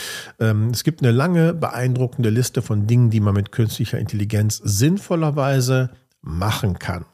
Ähm, 0.40 0.71
es 0.71 0.83
gibt 0.83 1.02
eine 1.02 1.12
lange, 1.12 1.52
beeindruckende 1.52 2.31
Liste 2.31 2.62
von 2.62 2.87
Dingen, 2.87 3.11
die 3.11 3.21
man 3.21 3.35
mit 3.35 3.52
künstlicher 3.52 3.99
Intelligenz 3.99 4.57
sinnvollerweise 4.64 5.90
machen 6.23 6.78
kann. 6.78 7.04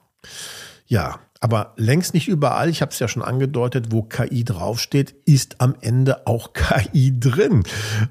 Ja, 0.87 1.19
aber 1.41 1.73
längst 1.77 2.13
nicht 2.13 2.29
überall, 2.29 2.69
ich 2.69 2.83
habe 2.83 2.93
es 2.93 2.99
ja 2.99 3.09
schon 3.09 3.23
angedeutet, 3.23 3.87
wo 3.91 4.03
KI 4.03 4.45
draufsteht, 4.45 5.15
ist 5.25 5.61
am 5.63 5.75
Ende 5.81 6.27
auch 6.27 6.53
KI 6.53 7.19
drin. 7.19 7.63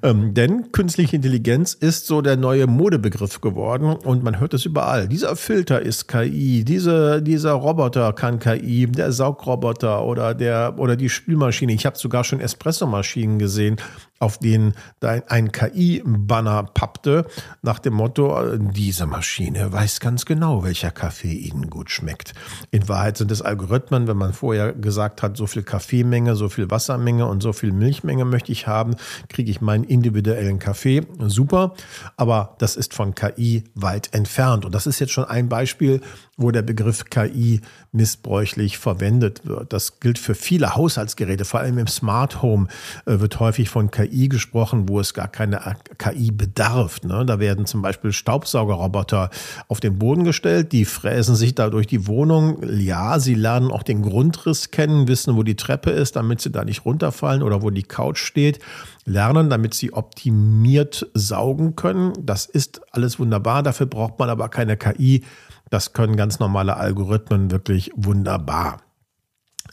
Ähm, 0.01 0.33
denn 0.33 0.71
künstliche 0.71 1.15
Intelligenz 1.15 1.73
ist 1.73 2.07
so 2.07 2.21
der 2.21 2.37
neue 2.37 2.65
Modebegriff 2.65 3.39
geworden 3.39 3.85
und 3.85 4.23
man 4.23 4.39
hört 4.39 4.55
es 4.55 4.65
überall. 4.65 5.07
Dieser 5.07 5.35
Filter 5.35 5.79
ist 5.79 6.07
KI, 6.07 6.63
diese, 6.63 7.21
dieser 7.21 7.51
Roboter 7.51 8.13
kann 8.13 8.39
KI, 8.39 8.87
der 8.87 9.11
Saugroboter 9.11 10.03
oder, 10.05 10.33
der, 10.33 10.79
oder 10.79 10.95
die 10.95 11.09
Spülmaschine. 11.09 11.73
Ich 11.73 11.85
habe 11.85 11.99
sogar 11.99 12.23
schon 12.23 12.39
Espressomaschinen 12.39 13.37
gesehen, 13.37 13.77
auf 14.19 14.37
denen 14.37 14.73
ein 15.01 15.51
KI-Banner 15.51 16.63
pappte, 16.63 17.25
nach 17.61 17.79
dem 17.79 17.93
Motto, 17.93 18.57
diese 18.57 19.05
Maschine 19.05 19.71
weiß 19.71 20.01
ganz 20.01 20.25
genau, 20.25 20.63
welcher 20.63 20.91
Kaffee 20.91 21.33
Ihnen 21.33 21.69
gut 21.69 21.89
schmeckt. 21.89 22.33
In 22.71 22.87
Wahrheit 22.89 23.17
sind 23.17 23.31
es 23.31 23.41
Algorithmen, 23.41 24.07
wenn 24.07 24.17
man 24.17 24.33
vorher 24.33 24.73
gesagt 24.73 25.23
hat, 25.23 25.37
so 25.37 25.47
viel 25.47 25.63
Kaffeemenge, 25.63 26.35
so 26.35 26.49
viel 26.49 26.69
Wassermenge 26.69 27.25
und 27.25 27.41
so 27.41 27.53
viel 27.53 27.71
Milchmenge 27.71 28.25
möchte 28.25 28.51
ich 28.51 28.67
haben, 28.67 28.95
kriege 29.29 29.49
ich 29.49 29.61
meinen 29.61 29.85
individuellen 29.85 30.59
Kaffee. 30.59 31.01
Super, 31.19 31.73
aber 32.17 32.55
das 32.59 32.75
ist 32.75 32.93
von 32.93 33.15
KI 33.15 33.63
weit 33.73 34.13
entfernt. 34.13 34.65
Und 34.65 34.75
das 34.75 34.85
ist 34.85 34.99
jetzt 34.99 35.13
schon 35.13 35.25
ein 35.25 35.47
Beispiel, 35.47 36.01
wo 36.35 36.51
der 36.51 36.61
Begriff 36.61 37.05
KI 37.05 37.61
missbräuchlich 37.91 38.77
verwendet 38.77 39.45
wird. 39.45 39.73
Das 39.73 39.99
gilt 39.99 40.19
für 40.19 40.35
viele 40.35 40.75
Haushaltsgeräte, 40.75 41.45
vor 41.45 41.59
allem 41.59 41.77
im 41.77 41.87
Smart 41.87 42.41
Home 42.41 42.67
äh, 43.05 43.19
wird 43.19 43.39
häufig 43.39 43.69
von 43.69 43.91
KI 43.91 44.08
gesprochen, 44.09 44.89
wo 44.89 44.99
es 44.99 45.13
gar 45.13 45.27
keine 45.27 45.75
KI 45.97 46.31
bedarf. 46.31 47.01
Ne? 47.03 47.25
Da 47.25 47.39
werden 47.39 47.65
zum 47.65 47.81
Beispiel 47.81 48.11
Staubsaugerroboter 48.11 49.29
auf 49.67 49.79
den 49.79 49.99
Boden 49.99 50.23
gestellt, 50.23 50.71
die 50.71 50.85
fräsen 50.85 51.35
sich 51.35 51.55
da 51.55 51.69
durch 51.69 51.87
die 51.87 52.07
Wohnung. 52.07 52.61
Ja, 52.79 53.19
sie 53.19 53.35
lernen 53.35 53.71
auch 53.71 53.83
den 53.83 54.01
Grundriss 54.01 54.71
kennen, 54.71 55.07
wissen, 55.07 55.35
wo 55.35 55.43
die 55.43 55.55
Treppe 55.55 55.91
ist, 55.91 56.15
damit 56.15 56.41
sie 56.41 56.51
da 56.51 56.65
nicht 56.65 56.85
runterfallen 56.85 57.43
oder 57.43 57.61
wo 57.61 57.69
die 57.69 57.83
Couch 57.83 58.19
steht 58.19 58.59
lernen, 59.05 59.49
damit 59.49 59.73
sie 59.73 59.93
optimiert 59.93 61.07
saugen 61.13 61.75
können. 61.75 62.13
Das 62.21 62.45
ist 62.45 62.81
alles 62.91 63.19
wunderbar. 63.19 63.63
Dafür 63.63 63.87
braucht 63.87 64.19
man 64.19 64.29
aber 64.29 64.49
keine 64.49 64.77
KI. 64.77 65.23
Das 65.69 65.93
können 65.93 66.15
ganz 66.15 66.39
normale 66.39 66.77
Algorithmen 66.77 67.51
wirklich 67.51 67.91
wunderbar 67.95 68.77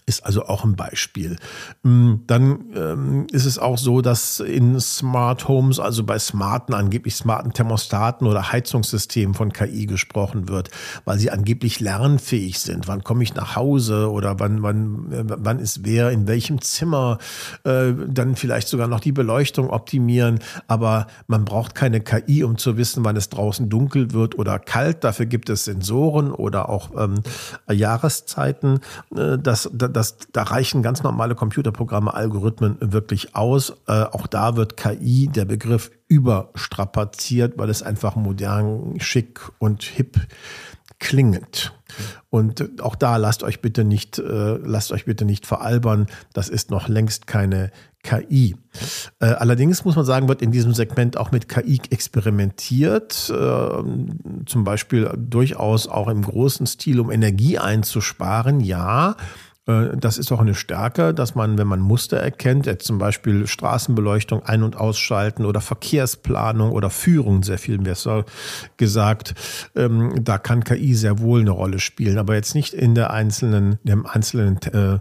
ist 0.08 0.25
also 0.25 0.44
auch 0.44 0.62
ein 0.62 0.76
Beispiel. 0.76 1.36
Mm, 1.82 2.14
dann 2.28 2.66
ähm, 2.76 3.26
ist 3.32 3.44
es 3.44 3.58
auch 3.58 3.76
so, 3.76 4.02
dass 4.02 4.38
in 4.38 4.78
Smart 4.78 5.48
Homes, 5.48 5.80
also 5.80 6.04
bei 6.04 6.16
smarten, 6.20 6.75
angeblich 6.75 7.16
smarten 7.16 7.52
Thermostaten 7.52 8.28
oder 8.28 8.52
Heizungssystemen 8.52 9.34
von 9.34 9.52
KI 9.52 9.86
gesprochen 9.86 10.48
wird, 10.48 10.70
weil 11.04 11.18
sie 11.18 11.32
angeblich 11.32 11.80
lernfähig 11.80 12.60
sind. 12.60 12.86
Wann 12.86 13.02
komme 13.02 13.25
ich 13.25 13.34
nach 13.34 13.56
Hause 13.56 14.08
oder 14.08 14.38
wann, 14.38 14.62
wann, 14.62 15.10
äh, 15.10 15.25
wann 15.26 15.58
ist 15.58 15.84
wer 15.84 16.10
in 16.12 16.28
welchem 16.28 16.60
Zimmer? 16.60 17.18
Äh, 17.64 17.92
dann 18.06 18.36
vielleicht 18.36 18.68
sogar 18.68 18.86
noch 18.86 19.00
die 19.00 19.12
Beleuchtung 19.12 19.70
optimieren. 19.70 20.38
Aber 20.68 21.08
man 21.26 21.44
braucht 21.44 21.75
keine 21.75 22.00
KI, 22.00 22.44
um 22.44 22.58
zu 22.58 22.76
wissen, 22.76 23.04
wann 23.04 23.16
es 23.16 23.28
draußen 23.28 23.68
dunkel 23.68 24.12
wird 24.12 24.38
oder 24.38 24.60
kalt. 24.60 25.02
Dafür 25.02 25.26
gibt 25.26 25.50
es 25.50 25.64
Sensoren 25.64 26.30
oder 26.30 26.68
auch 26.68 26.90
ähm, 26.96 27.22
Jahreszeiten. 27.68 28.78
Äh, 29.16 29.38
das, 29.38 29.68
das 29.72 29.96
das, 29.97 30.19
da 30.33 30.43
reichen 30.43 30.83
ganz 30.83 31.03
normale 31.03 31.35
Computerprogramme, 31.35 32.12
Algorithmen 32.12 32.76
wirklich 32.81 33.35
aus. 33.35 33.71
Äh, 33.88 34.03
auch 34.03 34.26
da 34.26 34.57
wird 34.57 34.76
KI, 34.76 35.29
der 35.29 35.47
Begriff, 35.47 35.91
überstrapaziert, 36.07 37.55
weil 37.57 37.71
es 37.71 37.83
einfach 37.83 38.15
modern, 38.15 39.00
schick 39.00 39.41
und 39.59 39.83
hip 39.83 40.21
klingt. 40.99 41.73
Und 42.29 42.83
auch 42.83 42.95
da 42.95 43.17
lasst 43.17 43.43
euch 43.43 43.62
bitte 43.62 43.85
nicht, 43.85 44.19
äh, 44.19 44.57
lasst 44.57 44.93
euch 44.93 45.07
bitte 45.07 45.25
nicht 45.25 45.47
veralbern. 45.47 46.07
Das 46.35 46.49
ist 46.50 46.71
noch 46.71 46.88
längst 46.88 47.26
keine 47.26 47.71
KI. 48.03 48.55
Äh, 49.19 49.26
allerdings 49.26 49.85
muss 49.85 49.97
man 49.97 50.05
sagen, 50.05 50.29
wird 50.29 50.43
in 50.43 50.53
diesem 50.53 50.75
Segment 50.75 51.17
auch 51.17 51.33
mit 51.33 51.49
KI 51.49 51.81
experimentiert, 51.91 53.31
äh, 53.31 54.45
zum 54.47 54.65
Beispiel 54.65 55.11
durchaus 55.17 55.88
auch 55.88 56.09
im 56.09 56.23
großen 56.23 56.67
Stil, 56.67 57.00
um 57.00 57.11
Energie 57.11 57.59
einzusparen. 57.59 58.61
Ja, 58.61 59.17
das 59.66 60.16
ist 60.16 60.30
auch 60.30 60.38
eine 60.38 60.54
Stärke, 60.54 61.12
dass 61.12 61.35
man, 61.35 61.58
wenn 61.58 61.66
man 61.66 61.80
Muster 61.80 62.18
erkennt, 62.18 62.66
jetzt 62.66 62.87
zum 62.87 62.99
Beispiel 62.99 63.49
Straßenbeleuchtung 63.49 64.44
ein- 64.44 64.62
und 64.62 64.76
ausschalten 64.76 65.44
oder 65.44 65.61
Verkehrsplanung 65.61 66.70
oder 66.70 66.88
Führung, 66.88 67.42
sehr 67.42 67.58
viel 67.58 67.78
besser 67.78 68.25
gesagt, 68.76 69.35
ähm, 69.75 70.14
da 70.23 70.38
kann 70.38 70.62
KI 70.62 70.94
sehr 70.94 71.18
wohl 71.18 71.40
eine 71.40 71.50
Rolle 71.50 71.80
spielen, 71.80 72.16
aber 72.18 72.37
jetzt 72.37 72.54
nicht 72.54 72.75
in 72.75 72.94
der 72.94 73.11
einzelnen, 73.11 73.80
dem 73.82 74.06
einzelnen 74.06 74.62
äh, 74.73 75.00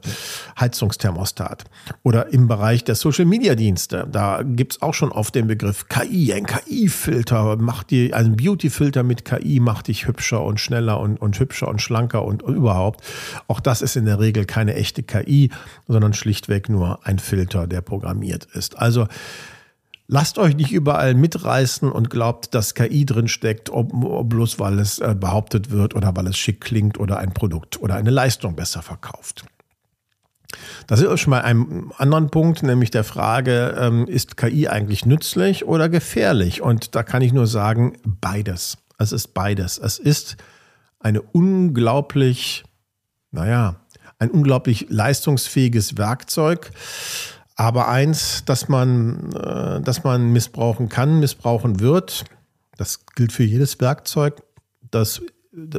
Heizungsthermostat. 0.60 1.66
Oder 2.02 2.34
im 2.34 2.48
Bereich 2.48 2.84
der 2.84 2.96
Social-Media-Dienste, 2.96 4.08
da 4.12 4.42
gibt's 4.44 4.82
auch 4.82 4.96
schon 4.96 5.12
oft 5.12 5.36
den 5.36 5.46
Begriff 5.46 5.90
KI, 5.90 6.34
ein 6.34 6.48
KI-Filter, 6.48 7.56
macht 7.58 7.92
die, 7.92 8.16
ein 8.16 8.36
Beauty-Filter 8.36 9.04
mit 9.04 9.26
KI 9.26 9.60
macht 9.60 9.90
dich 9.90 10.08
hübscher 10.08 10.44
und 10.44 10.60
schneller 10.60 11.00
und, 11.00 11.22
und 11.22 11.40
hübscher 11.40 11.68
und 11.68 11.84
schlanker 11.84 12.26
und, 12.26 12.42
und 12.42 12.56
überhaupt. 12.56 13.04
Auch 13.48 13.60
das 13.60 13.84
ist 13.84 13.96
in 13.96 14.06
der 14.06 14.20
Regel 14.20 14.46
keine 14.56 14.76
echte 14.76 15.04
KI, 15.04 15.52
sondern 15.86 16.14
schlichtweg 16.14 16.70
nur 16.70 17.06
ein 17.06 17.20
Filter, 17.20 17.68
der 17.68 17.82
programmiert 17.82 18.46
ist. 18.54 18.80
Also 18.80 19.08
Lasst 20.08 20.38
euch 20.38 20.56
nicht 20.56 20.72
überall 20.72 21.16
mitreißen 21.16 21.92
und 21.92 22.12
glaubt, 22.12 22.54
dass 22.54 22.76
KI 22.76 23.08
drin 23.08 23.28
steckt, 23.28 23.72
ob, 23.72 23.92
ob 24.04 24.30
bloß 24.30 24.60
weil 24.60 24.78
es 24.78 25.00
äh, 25.00 25.16
behauptet 25.20 25.72
wird 25.72 25.96
oder 25.96 26.16
weil 26.16 26.28
es 26.28 26.38
schick 26.38 26.62
klingt 26.62 27.00
oder 27.00 27.18
ein 27.18 27.34
Produkt 27.34 27.82
oder 27.82 27.96
eine 27.96 28.12
Leistung 28.12 28.56
besser 28.56 28.84
verkauft. 28.84 29.46
Das 30.86 31.02
ist 31.02 31.20
schon 31.20 31.32
mal 31.32 31.42
ein 31.42 31.92
anderen 31.98 32.30
Punkt, 32.30 32.62
nämlich 32.62 32.92
der 32.92 33.04
Frage, 33.04 33.76
ähm, 33.80 34.06
ist 34.06 34.38
KI 34.38 34.68
eigentlich 34.68 35.08
nützlich 35.08 35.66
oder 35.66 35.90
gefährlich? 35.90 36.62
Und 36.62 36.94
da 36.94 37.02
kann 37.02 37.24
ich 37.24 37.34
nur 37.34 37.48
sagen, 37.48 37.98
beides. 38.06 38.78
Es 39.00 39.12
ist 39.12 39.34
beides. 39.34 39.80
Es 39.80 39.98
ist 39.98 40.38
eine 41.00 41.24
unglaublich, 41.24 42.64
naja, 43.32 43.78
ein 44.26 44.32
unglaublich 44.32 44.88
leistungsfähiges 44.90 45.98
Werkzeug. 45.98 46.72
Aber 47.56 47.88
eins, 47.88 48.44
das 48.46 48.68
man, 48.68 49.32
äh, 49.34 49.82
man 50.04 50.34
missbrauchen 50.34 50.90
kann, 50.90 51.20
missbrauchen 51.20 51.80
wird, 51.80 52.26
das 52.78 53.06
gilt 53.16 53.32
für 53.32 53.44
jedes 53.44 53.80
Werkzeug. 53.80 54.44
Das 54.92 55.22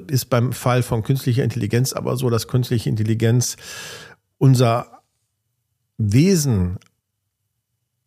ist 0.09 0.31
beim 0.31 0.53
Fall 0.53 0.83
von 0.83 1.03
künstlicher 1.03 1.45
Intelligenz 1.45 1.93
aber 1.93 2.17
so, 2.17 2.31
dass 2.31 2.49
künstliche 2.49 2.89
Intelligenz 2.89 3.57
unser 4.39 5.03
Wesen 5.99 6.79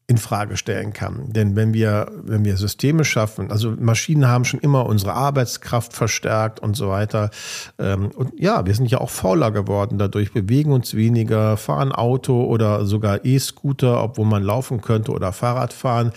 in 0.10 0.18
Frage 0.18 0.58
stellen 0.58 0.92
kann. 0.92 1.32
Denn 1.32 1.56
wenn 1.56 1.72
wir, 1.72 2.12
wenn 2.24 2.44
wir 2.44 2.58
Systeme 2.58 3.06
schaffen, 3.06 3.52
also 3.52 3.76
Maschinen 3.80 4.28
haben 4.28 4.44
schon 4.44 4.60
immer 4.60 4.88
unsere 4.88 5.14
Arbeitskraft 5.14 5.94
verstärkt 5.94 6.60
und 6.60 6.76
so 6.76 6.90
weiter. 6.90 7.30
Ähm, 7.78 8.10
und 8.16 8.34
ja, 8.40 8.66
wir 8.66 8.74
sind 8.74 8.90
ja 8.90 9.02
auch 9.02 9.12
fauler 9.12 9.52
geworden 9.52 10.00
dadurch, 10.00 10.34
bewegen 10.34 10.72
uns 10.72 10.96
weniger, 10.96 11.58
fahren 11.58 11.92
Auto 11.92 12.44
oder 12.46 12.86
sogar 12.86 13.24
E-Scooter, 13.24 14.04
obwohl 14.04 14.26
man 14.26 14.42
laufen 14.42 14.82
könnte 14.82 15.12
oder 15.12 15.32
Fahrrad 15.32 15.74
fahren. 15.74 16.12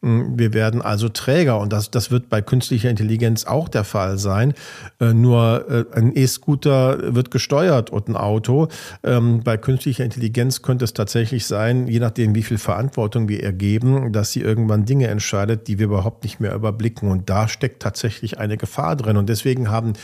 Mm, 0.00 0.38
wir 0.38 0.54
werden 0.54 0.80
also 0.80 1.10
träger 1.10 1.60
und 1.60 1.70
das, 1.70 1.90
das 1.90 2.10
wird 2.10 2.30
bei 2.30 2.40
künstlicher 2.40 2.88
Intelligenz 2.88 3.44
auch 3.44 3.68
der 3.68 3.84
Fall 3.84 4.16
sein. 4.16 4.54
Äh, 5.00 5.12
nur 5.12 5.66
äh, 5.68 5.84
ein 5.98 6.16
E-Scooter 6.16 7.14
wird 7.14 7.30
gesteuert 7.30 7.90
und 7.90 8.08
ein 8.08 8.16
Auto. 8.16 8.68
Ähm, 9.02 9.42
bei 9.44 9.58
künstlicher 9.58 10.04
Intelligenz 10.04 10.62
könnte 10.62 10.86
es 10.86 10.94
tatsächlich 10.94 11.46
sein, 11.46 11.88
je 11.88 12.00
nachdem, 12.00 12.34
wie 12.34 12.42
viel 12.42 12.56
Verantwortung 12.56 13.28
wir 13.28 13.33
wir 13.34 13.42
ergeben, 13.42 14.12
dass 14.12 14.32
sie 14.32 14.40
irgendwann 14.40 14.84
Dinge 14.84 15.08
entscheidet, 15.08 15.68
die 15.68 15.78
wir 15.78 15.86
überhaupt 15.86 16.24
nicht 16.24 16.40
mehr 16.40 16.54
überblicken. 16.54 17.10
Und 17.10 17.28
da 17.30 17.48
steckt 17.48 17.82
tatsächlich 17.82 18.38
eine 18.38 18.56
Gefahr 18.56 18.96
drin. 18.96 19.16
Und 19.16 19.28
deswegen 19.28 19.70
haben 19.70 19.94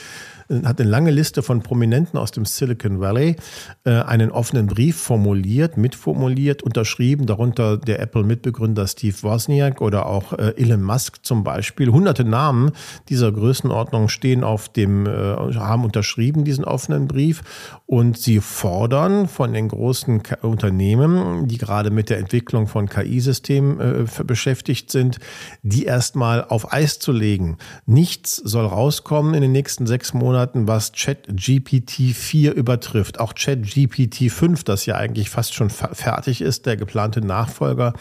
hat 0.64 0.80
eine 0.80 0.90
lange 0.90 1.10
Liste 1.10 1.42
von 1.42 1.62
Prominenten 1.62 2.18
aus 2.18 2.32
dem 2.32 2.44
Silicon 2.44 3.00
Valley 3.00 3.36
äh, 3.84 3.90
einen 3.90 4.30
offenen 4.30 4.66
Brief 4.66 4.96
formuliert, 4.96 5.76
mitformuliert, 5.76 6.62
unterschrieben, 6.62 7.26
darunter 7.26 7.76
der 7.76 8.00
Apple-Mitbegründer 8.00 8.86
Steve 8.86 9.16
Wozniak 9.22 9.80
oder 9.80 10.06
auch 10.06 10.32
äh, 10.32 10.54
Elon 10.56 10.82
Musk 10.82 11.24
zum 11.24 11.44
Beispiel. 11.44 11.90
Hunderte 11.90 12.24
Namen 12.24 12.72
dieser 13.08 13.30
Größenordnung 13.30 14.08
stehen 14.08 14.42
auf 14.42 14.68
dem, 14.68 15.06
äh, 15.06 15.10
haben 15.10 15.84
unterschrieben 15.84 16.44
diesen 16.44 16.64
offenen 16.64 17.06
Brief 17.06 17.80
und 17.86 18.18
sie 18.18 18.40
fordern 18.40 19.28
von 19.28 19.52
den 19.52 19.68
großen 19.68 20.22
K 20.22 20.36
Unternehmen, 20.42 21.46
die 21.48 21.58
gerade 21.58 21.90
mit 21.90 22.10
der 22.10 22.18
Entwicklung 22.18 22.66
von 22.66 22.88
KI-Systemen 22.88 23.80
äh, 23.80 24.24
beschäftigt 24.24 24.90
sind, 24.90 25.18
die 25.62 25.84
erstmal 25.84 26.44
auf 26.44 26.72
Eis 26.72 26.98
zu 26.98 27.12
legen. 27.12 27.58
Nichts 27.86 28.36
soll 28.36 28.66
rauskommen 28.66 29.34
in 29.34 29.42
den 29.42 29.52
nächsten 29.52 29.86
sechs 29.86 30.12
Monaten 30.14 30.39
Monaten, 30.40 30.66
was 30.66 30.92
ChatGPT 30.92 32.14
4 32.14 32.54
übertrifft. 32.54 33.20
Auch 33.20 33.34
ChatGPT 33.34 34.30
5, 34.30 34.64
das 34.64 34.86
ja 34.86 34.96
eigentlich 34.96 35.28
fast 35.28 35.52
schon 35.52 35.68
fertig 35.68 36.40
ist, 36.40 36.64
der 36.64 36.78
geplante 36.78 37.20
Nachfolger 37.20 37.92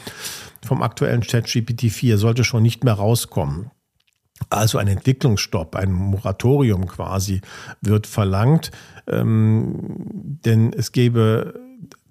vom 0.66 0.82
aktuellen 0.82 1.20
ChatGPT 1.20 1.92
4, 1.92 2.18
sollte 2.18 2.46
schon 2.46 2.64
nicht 2.64 2.86
mehr 2.86 2.94
rauskommen. 2.94 3.72
Also 4.50 4.78
ein 4.78 4.88
Entwicklungsstopp, 4.88 5.76
ein 5.76 5.92
Moratorium 5.92 6.88
quasi 6.88 7.42
wird 7.82 8.08
verlangt, 8.08 8.72
ähm, 9.06 9.76
denn 10.46 10.72
es 10.72 10.94
gäbe 10.94 11.60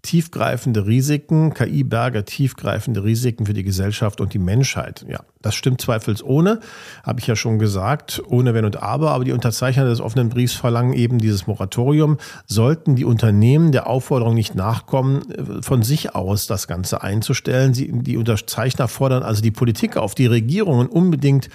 tiefgreifende 0.02 0.86
Risiken, 0.86 1.54
KI 1.54 1.84
berge 1.84 2.24
tiefgreifende 2.24 3.04
Risiken 3.04 3.46
für 3.46 3.54
die 3.54 3.64
Gesellschaft 3.64 4.20
und 4.20 4.32
die 4.32 4.38
Menschheit. 4.38 5.04
Ja, 5.08 5.20
das 5.42 5.54
stimmt 5.54 5.80
zweifelsohne, 5.80 6.60
habe 7.04 7.20
ich 7.20 7.26
ja 7.26 7.36
schon 7.36 7.58
gesagt, 7.58 8.20
ohne 8.26 8.54
Wenn 8.54 8.64
und 8.64 8.82
Aber. 8.82 9.12
Aber 9.12 9.24
die 9.24 9.32
Unterzeichner 9.32 9.84
des 9.84 10.00
offenen 10.00 10.28
Briefs 10.28 10.54
verlangen 10.54 10.92
eben 10.94 11.18
dieses 11.18 11.46
Moratorium. 11.46 12.18
Sollten 12.46 12.96
die 12.96 13.04
Unternehmen 13.04 13.70
der 13.70 13.86
Aufforderung 13.86 14.34
nicht 14.34 14.54
nachkommen, 14.54 15.22
von 15.62 15.82
sich 15.82 16.14
aus 16.14 16.46
das 16.46 16.66
Ganze 16.66 17.02
einzustellen. 17.02 17.72
Sie, 17.72 17.90
die 17.92 18.16
Unterzeichner 18.16 18.88
fordern 18.88 19.22
also 19.22 19.42
die 19.42 19.50
Politik 19.50 19.96
auf, 19.96 20.14
die 20.14 20.26
Regierungen 20.26 20.88
unbedingt 20.88 21.48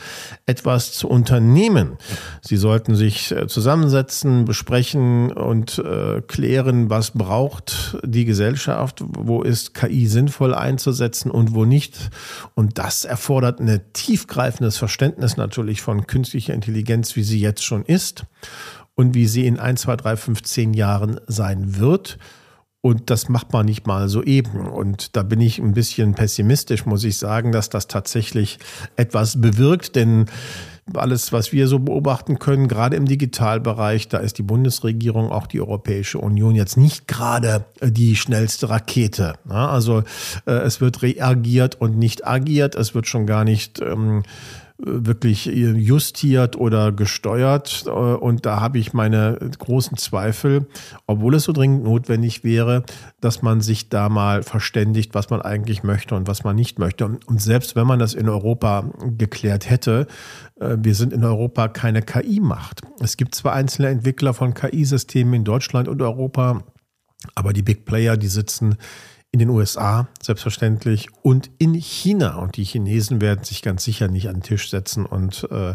etwas 0.46 0.94
zu 0.94 1.10
unternehmen. 1.10 1.98
Sie 2.42 2.58
sollten 2.58 2.96
sich 2.96 3.32
äh, 3.32 3.48
zusammensetzen, 3.48 4.46
besprechen 4.46 5.32
und 5.32 5.80
äh, 5.80 6.22
klären, 6.22 6.90
was 6.90 7.12
braucht 7.12 7.98
die 8.04 8.26
Gesellschaft, 8.26 8.33
wo 9.00 9.42
ist 9.42 9.74
KI 9.74 10.08
sinnvoll 10.08 10.54
einzusetzen 10.54 11.32
und 11.32 11.54
wo 11.54 11.66
nicht. 11.66 12.10
Und 12.56 12.78
das 12.78 13.06
erfordert 13.06 13.60
eine 13.60 13.92
tiefgreifendes 13.94 14.78
Verständnis 14.78 15.38
natürlich 15.38 15.82
von 15.82 16.08
künstlicher 16.08 16.54
Intelligenz, 16.54 17.16
wie 17.16 17.24
sie 17.24 17.40
jetzt 17.40 17.64
schon 17.64 17.86
ist 17.86 18.26
und 18.96 19.14
wie 19.14 19.28
sie 19.28 19.48
in 19.48 19.60
1, 19.60 19.82
2, 19.82 19.96
3, 19.96 20.18
5, 20.18 20.44
10 20.44 20.74
Jahren 20.74 21.20
sein 21.28 21.78
wird. 21.80 22.18
Und 22.82 23.10
das 23.10 23.30
macht 23.30 23.54
man 23.54 23.66
nicht 23.66 23.88
mal 23.88 24.10
so 24.10 24.22
eben. 24.24 24.68
Und 24.68 25.16
da 25.16 25.24
bin 25.24 25.40
ich 25.40 25.58
ein 25.58 25.74
bisschen 25.74 26.16
pessimistisch, 26.16 26.86
muss 26.86 27.06
ich 27.06 27.18
sagen, 27.18 27.54
dass 27.54 27.70
das 27.70 27.88
tatsächlich 27.88 28.60
etwas 28.98 29.40
bewirkt, 29.40 29.96
denn 29.96 30.26
alles, 30.94 31.32
was 31.32 31.54
wir 31.54 31.68
so 31.68 31.80
beobachten 31.80 32.40
können, 32.40 32.68
gerade 32.68 32.96
im 32.96 33.06
Digitalbereich, 33.06 34.10
da 34.10 34.18
ist 34.18 34.38
die 34.38 34.44
Bundesregierung, 34.44 35.32
auch 35.32 35.48
die 35.48 35.62
Europäische 35.62 36.20
Union 36.20 36.56
jetzt 36.56 36.78
nicht 36.78 37.08
gerade 37.08 37.66
die 37.82 38.16
schnellste 38.16 38.70
Rakete. 38.70 39.36
Also 39.48 40.04
äh, 40.46 40.52
es 40.52 40.82
wird 40.82 41.02
reagiert 41.02 41.80
und 41.80 41.98
nicht 41.98 42.28
agiert. 42.28 42.76
Es 42.76 42.94
wird 42.94 43.08
schon 43.08 43.26
gar 43.26 43.44
nicht 43.44 43.80
ähm, 43.82 44.24
wirklich 44.78 45.46
justiert 45.46 46.56
oder 46.56 46.92
gesteuert. 46.92 47.86
Und 47.88 48.46
da 48.46 48.60
habe 48.60 48.80
ich 48.80 48.94
meine 48.94 49.38
großen 49.60 49.98
Zweifel, 49.98 50.68
obwohl 51.08 51.36
es 51.36 51.44
so 51.44 51.54
dringend 51.54 51.84
notwendig 51.84 52.44
wäre, 52.44 52.84
dass 53.22 53.42
man 53.42 53.62
sich 53.62 53.90
da 53.90 54.10
mal 54.10 54.44
verständigt, 54.44 55.14
was 55.14 55.30
man 55.30 55.42
eigentlich 55.42 55.84
möchte 55.84 56.16
und 56.16 56.28
was 56.28 56.44
man 56.44 56.56
nicht 56.56 56.80
möchte. 56.80 57.06
Und 57.06 57.42
selbst 57.42 57.76
wenn 57.76 57.88
man 57.88 58.00
das 58.00 58.14
in 58.14 58.28
Europa 58.28 58.92
geklärt 59.18 59.70
hätte, 59.70 60.08
äh, 60.60 60.78
wir 60.80 60.96
sind 60.96 61.14
in 61.14 61.24
Europa 61.24 61.68
keine 61.68 62.02
KI-Macht. 62.02 62.82
Es 63.00 63.18
gibt 63.18 63.36
zwar 63.36 63.54
einzelne 63.54 63.90
Entwickler 63.90 64.34
von 64.34 64.54
KI-Systemen 64.54 65.34
in 65.34 65.44
Deutschland 65.44 65.88
und 65.88 66.02
Europa, 66.02 66.64
aber 67.36 67.54
die 67.54 67.62
Big 67.62 67.86
Player, 67.86 68.18
die 68.18 68.28
sitzen 68.28 68.76
in 69.34 69.40
den 69.40 69.50
USA 69.50 70.08
selbstverständlich 70.22 71.08
und 71.24 71.50
in 71.58 71.74
China. 71.74 72.36
Und 72.36 72.56
die 72.56 72.64
Chinesen 72.64 73.20
werden 73.20 73.44
sich 73.44 73.64
ganz 73.64 73.84
sicher 73.84 74.08
nicht 74.08 74.30
an 74.30 74.36
den 74.36 74.44
Tisch 74.44 74.70
setzen 74.70 75.08
und 75.08 75.48
äh, 75.50 75.74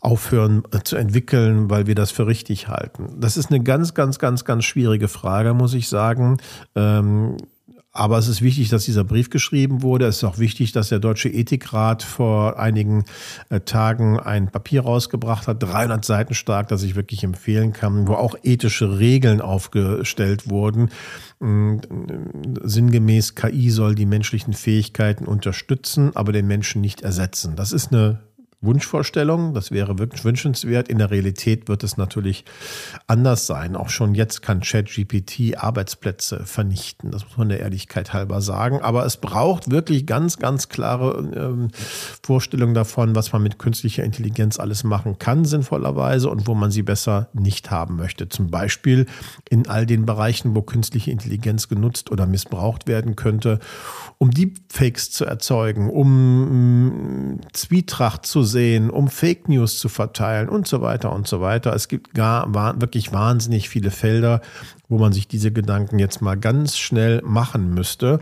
aufhören 0.00 0.64
äh, 0.72 0.80
zu 0.82 0.96
entwickeln, 0.96 1.70
weil 1.70 1.86
wir 1.86 1.94
das 1.94 2.10
für 2.10 2.26
richtig 2.26 2.66
halten. 2.66 3.20
Das 3.20 3.36
ist 3.36 3.50
eine 3.50 3.62
ganz, 3.62 3.94
ganz, 3.94 4.18
ganz, 4.18 4.44
ganz 4.44 4.64
schwierige 4.64 5.06
Frage, 5.06 5.54
muss 5.54 5.72
ich 5.72 5.88
sagen. 5.88 6.38
Ähm, 6.74 7.36
aber 7.92 8.18
es 8.18 8.28
ist 8.28 8.40
wichtig, 8.40 8.68
dass 8.68 8.84
dieser 8.84 9.02
Brief 9.02 9.30
geschrieben 9.30 9.82
wurde. 9.82 10.06
Es 10.06 10.18
ist 10.18 10.24
auch 10.24 10.38
wichtig, 10.38 10.70
dass 10.70 10.90
der 10.90 11.00
Deutsche 11.00 11.28
Ethikrat 11.28 12.04
vor 12.04 12.58
einigen 12.58 13.04
äh, 13.48 13.60
Tagen 13.60 14.20
ein 14.20 14.48
Papier 14.48 14.82
rausgebracht 14.82 15.48
hat, 15.48 15.62
300 15.62 16.04
Seiten 16.04 16.34
stark, 16.34 16.68
das 16.68 16.84
ich 16.84 16.94
wirklich 16.94 17.24
empfehlen 17.24 17.72
kann, 17.72 18.06
wo 18.06 18.14
auch 18.14 18.36
ethische 18.44 18.98
Regeln 18.98 19.40
aufgestellt 19.40 20.48
wurden. 20.48 20.90
Mm, 21.40 21.78
sinngemäß, 22.62 23.34
KI 23.34 23.70
soll 23.70 23.96
die 23.96 24.06
menschlichen 24.06 24.52
Fähigkeiten 24.52 25.24
unterstützen, 25.24 26.14
aber 26.14 26.30
den 26.30 26.46
Menschen 26.46 26.80
nicht 26.80 27.00
ersetzen. 27.00 27.56
Das 27.56 27.72
ist 27.72 27.92
eine 27.92 28.20
Wunschvorstellung. 28.62 29.54
Das 29.54 29.70
wäre 29.70 29.98
wirklich 29.98 30.22
wünschenswert. 30.24 30.88
In 30.88 30.98
der 30.98 31.10
Realität 31.10 31.68
wird 31.68 31.82
es 31.82 31.96
natürlich 31.96 32.44
anders 33.06 33.46
sein. 33.46 33.74
Auch 33.74 33.88
schon 33.88 34.14
jetzt 34.14 34.42
kann 34.42 34.60
ChatGPT 34.60 35.56
Arbeitsplätze 35.56 36.44
vernichten. 36.44 37.10
Das 37.10 37.24
muss 37.24 37.38
man 37.38 37.48
der 37.48 37.60
Ehrlichkeit 37.60 38.12
halber 38.12 38.42
sagen. 38.42 38.82
Aber 38.82 39.06
es 39.06 39.16
braucht 39.16 39.70
wirklich 39.70 40.06
ganz, 40.06 40.38
ganz 40.38 40.68
klare 40.68 41.30
ähm, 41.34 41.68
Vorstellungen 42.22 42.74
davon, 42.74 43.14
was 43.14 43.32
man 43.32 43.42
mit 43.42 43.58
künstlicher 43.58 44.04
Intelligenz 44.04 44.60
alles 44.60 44.84
machen 44.84 45.18
kann, 45.18 45.46
sinnvollerweise, 45.46 46.28
und 46.28 46.46
wo 46.46 46.54
man 46.54 46.70
sie 46.70 46.82
besser 46.82 47.28
nicht 47.32 47.70
haben 47.70 47.96
möchte. 47.96 48.28
Zum 48.28 48.50
Beispiel 48.50 49.06
in 49.48 49.68
all 49.68 49.86
den 49.86 50.04
Bereichen, 50.04 50.54
wo 50.54 50.60
künstliche 50.60 51.10
Intelligenz 51.10 51.68
genutzt 51.68 52.10
oder 52.10 52.26
missbraucht 52.26 52.86
werden 52.86 53.16
könnte, 53.16 53.58
um 54.18 54.30
Deepfakes 54.30 55.10
zu 55.10 55.24
erzeugen, 55.24 55.88
um 55.88 57.36
mm, 57.36 57.40
Zwietracht 57.54 58.26
zu 58.26 58.49
sehen, 58.50 58.90
um 58.90 59.08
Fake 59.08 59.48
News 59.48 59.78
zu 59.78 59.88
verteilen 59.88 60.48
und 60.48 60.66
so 60.66 60.82
weiter 60.82 61.12
und 61.12 61.26
so 61.26 61.40
weiter. 61.40 61.74
Es 61.74 61.88
gibt 61.88 62.12
gar 62.14 62.52
wirklich 62.80 63.12
wahnsinnig 63.12 63.68
viele 63.68 63.90
Felder, 63.90 64.42
wo 64.88 64.98
man 64.98 65.12
sich 65.12 65.28
diese 65.28 65.52
Gedanken 65.52 65.98
jetzt 65.98 66.20
mal 66.20 66.36
ganz 66.36 66.76
schnell 66.76 67.22
machen 67.24 67.72
müsste. 67.72 68.20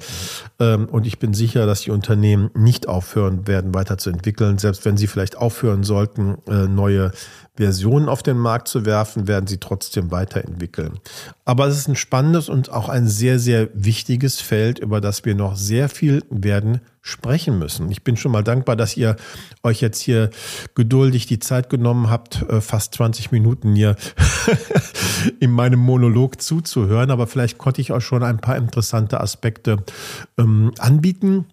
Ähm, 0.61 0.87
und 0.87 1.07
ich 1.07 1.19
bin 1.19 1.35
sicher, 1.35 1.67
dass 1.67 1.81
die 1.81 1.91
Unternehmen 1.91 2.51
nicht 2.55 2.89
aufhören 2.89 3.49
werden, 3.49 3.75
weiterzuentwickeln. 3.75 4.59
Selbst 4.59 4.85
wenn 4.85 4.97
sie 4.97 5.07
vielleicht 5.07 5.37
aufhören 5.37 5.83
sollten, 5.83 6.37
äh, 6.47 6.69
neue 6.69 7.11
Versionen 7.59 8.09
auf 8.09 8.23
den 8.23 8.39
Markt 8.39 8.69
zu 8.69 8.87
werfen, 8.87 9.27
werden 9.27 9.49
sie 9.49 9.59
trotzdem 9.59 10.13
weiterentwickeln. 10.13 11.01
Aber 11.45 11.67
es 11.67 11.77
ist 11.77 11.89
ein 11.89 11.97
spannendes 11.97 12.49
und 12.49 12.71
auch 12.71 12.89
ein 12.89 13.09
sehr, 13.09 13.41
sehr 13.41 13.69
wichtiges 13.75 14.41
Feld, 14.41 14.79
über 14.79 15.01
das 15.01 15.25
wir 15.25 15.35
noch 15.35 15.57
sehr 15.57 15.89
viel 15.89 16.23
werden 16.31 16.81
sprechen 17.03 17.59
müssen. 17.59 17.91
Ich 17.91 18.05
bin 18.05 18.17
schon 18.17 18.31
mal 18.31 18.45
dankbar, 18.45 18.77
dass 18.77 18.97
ihr 18.97 19.17
euch 19.65 19.81
jetzt 19.81 20.01
hier 20.01 20.31
geduldig 20.75 21.27
die 21.27 21.41
Zeit 21.41 21.69
genommen 21.69 22.11
habt, 22.11 22.43
äh, 22.49 22.61
fast 22.61 22.95
20 22.95 23.33
Minuten 23.33 23.75
hier 23.75 23.97
in 25.41 25.51
meinem 25.51 25.81
Monolog 25.81 26.41
zuzuhören. 26.41 27.11
Aber 27.11 27.27
vielleicht 27.27 27.59
konnte 27.59 27.81
ich 27.81 27.93
euch 27.93 28.05
schon 28.05 28.23
ein 28.23 28.39
paar 28.39 28.57
interessante 28.57 29.21
Aspekte 29.21 29.79
ähm, 30.39 30.73
anbieten. 30.79 31.47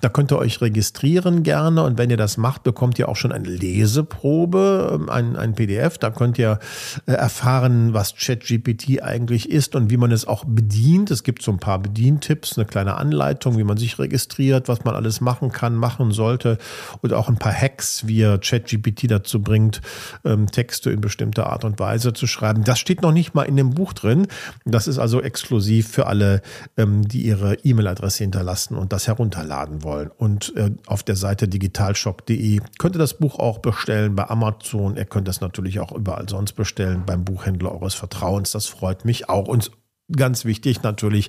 Da 0.00 0.08
könnt 0.08 0.32
ihr 0.32 0.38
euch 0.38 0.60
registrieren 0.60 1.42
gerne 1.42 1.82
und 1.82 1.98
wenn 1.98 2.10
ihr 2.10 2.16
das 2.16 2.36
macht, 2.36 2.62
bekommt 2.62 2.98
ihr 2.98 3.08
auch 3.08 3.16
schon 3.16 3.32
eine 3.32 3.48
Leseprobe, 3.48 4.90
ähm, 4.94 5.10
ein, 5.10 5.36
ein 5.36 5.54
PDF. 5.54 5.98
Da 5.98 6.10
könnt 6.10 6.38
ihr 6.38 6.58
äh, 7.06 7.12
erfahren, 7.12 7.92
was 7.92 8.14
ChatGPT 8.14 9.02
eigentlich 9.02 9.50
ist 9.50 9.74
und 9.74 9.90
wie 9.90 9.98
man 9.98 10.10
es 10.10 10.26
auch 10.26 10.44
bedient. 10.44 11.10
Es 11.10 11.22
gibt 11.22 11.42
so 11.42 11.52
ein 11.52 11.58
paar 11.58 11.78
Bedientipps, 11.78 12.56
eine 12.56 12.66
kleine 12.66 12.96
Anleitung, 12.96 13.58
wie 13.58 13.64
man 13.64 13.76
sich 13.76 13.98
registriert, 13.98 14.68
was 14.68 14.84
man 14.84 14.94
alles 14.94 15.20
machen 15.20 15.52
kann, 15.52 15.74
machen 15.74 16.12
sollte 16.12 16.58
und 17.02 17.12
auch 17.12 17.28
ein 17.28 17.36
paar 17.36 17.52
Hacks, 17.52 18.06
wie 18.06 18.18
ihr 18.18 18.38
ChatGPT 18.38 19.10
dazu 19.10 19.42
bringt, 19.42 19.82
ähm, 20.24 20.46
Texte 20.46 20.90
in 20.90 21.00
bestimmter 21.00 21.48
Art 21.48 21.64
und 21.64 21.78
Weise 21.78 22.12
zu 22.14 22.26
schreiben. 22.26 22.64
Das 22.64 22.78
steht 22.78 23.02
noch 23.02 23.12
nicht 23.12 23.34
mal 23.34 23.42
in 23.42 23.56
dem 23.56 23.70
Buch 23.70 23.92
drin. 23.92 24.26
Das 24.64 24.88
ist 24.88 24.98
also 24.98 25.20
exklusiv 25.20 25.88
für 25.88 26.06
alle, 26.06 26.40
ähm, 26.78 27.06
die 27.06 27.22
ihre 27.22 27.54
E-Mail-Adresse 27.54 28.24
hinterlassen 28.24 28.76
und 28.76 28.92
das 28.92 29.06
herunterladen 29.06 29.82
wollen 29.82 29.89
wollen. 29.90 30.10
Und 30.16 30.54
äh, 30.56 30.70
auf 30.86 31.02
der 31.02 31.16
Seite 31.16 31.48
digitalshop.de 31.48 32.60
könnt 32.78 32.94
ihr 32.94 33.00
das 33.00 33.14
Buch 33.14 33.38
auch 33.38 33.58
bestellen 33.58 34.14
bei 34.14 34.28
Amazon. 34.28 34.96
Ihr 34.96 35.04
könnt 35.04 35.28
das 35.28 35.40
natürlich 35.40 35.80
auch 35.80 35.92
überall 35.92 36.28
sonst 36.28 36.52
bestellen 36.52 37.02
beim 37.04 37.24
Buchhändler 37.24 37.72
eures 37.72 37.94
Vertrauens. 37.94 38.52
Das 38.52 38.66
freut 38.66 39.04
mich 39.04 39.28
auch. 39.28 39.48
Und 39.48 39.72
ganz 40.16 40.44
wichtig 40.44 40.82
natürlich, 40.82 41.28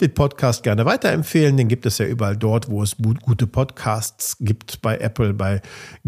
den 0.00 0.12
Podcast 0.14 0.62
gerne 0.62 0.84
weiterempfehlen. 0.84 1.56
Den 1.56 1.68
gibt 1.68 1.86
es 1.86 1.98
ja 1.98 2.06
überall 2.06 2.36
dort, 2.36 2.70
wo 2.70 2.82
es 2.82 2.96
gute 3.22 3.46
Podcasts 3.46 4.36
gibt, 4.40 4.82
bei 4.82 4.98
Apple, 4.98 5.34
bei 5.34 5.60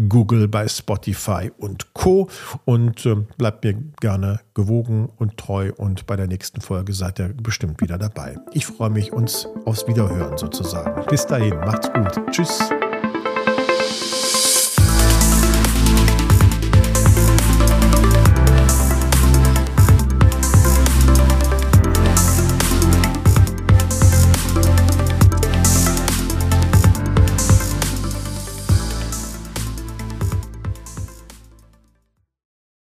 Google, 0.09 0.47
bei 0.47 0.67
Spotify 0.67 1.51
und 1.57 1.93
Co. 1.93 2.29
Und 2.65 3.05
äh, 3.05 3.15
bleibt 3.37 3.63
mir 3.63 3.75
gerne 3.99 4.39
gewogen 4.53 5.09
und 5.17 5.37
treu 5.37 5.71
und 5.75 6.05
bei 6.05 6.15
der 6.15 6.27
nächsten 6.27 6.61
Folge 6.61 6.93
seid 6.93 7.19
ihr 7.19 7.29
bestimmt 7.29 7.81
wieder 7.81 7.97
dabei. 7.97 8.37
Ich 8.53 8.65
freue 8.65 8.89
mich 8.89 9.11
uns 9.11 9.47
aufs 9.65 9.87
Wiederhören 9.87 10.37
sozusagen. 10.37 11.05
Bis 11.07 11.25
dahin, 11.27 11.57
macht's 11.59 11.91
gut. 11.91 12.31
Tschüss. 12.31 12.69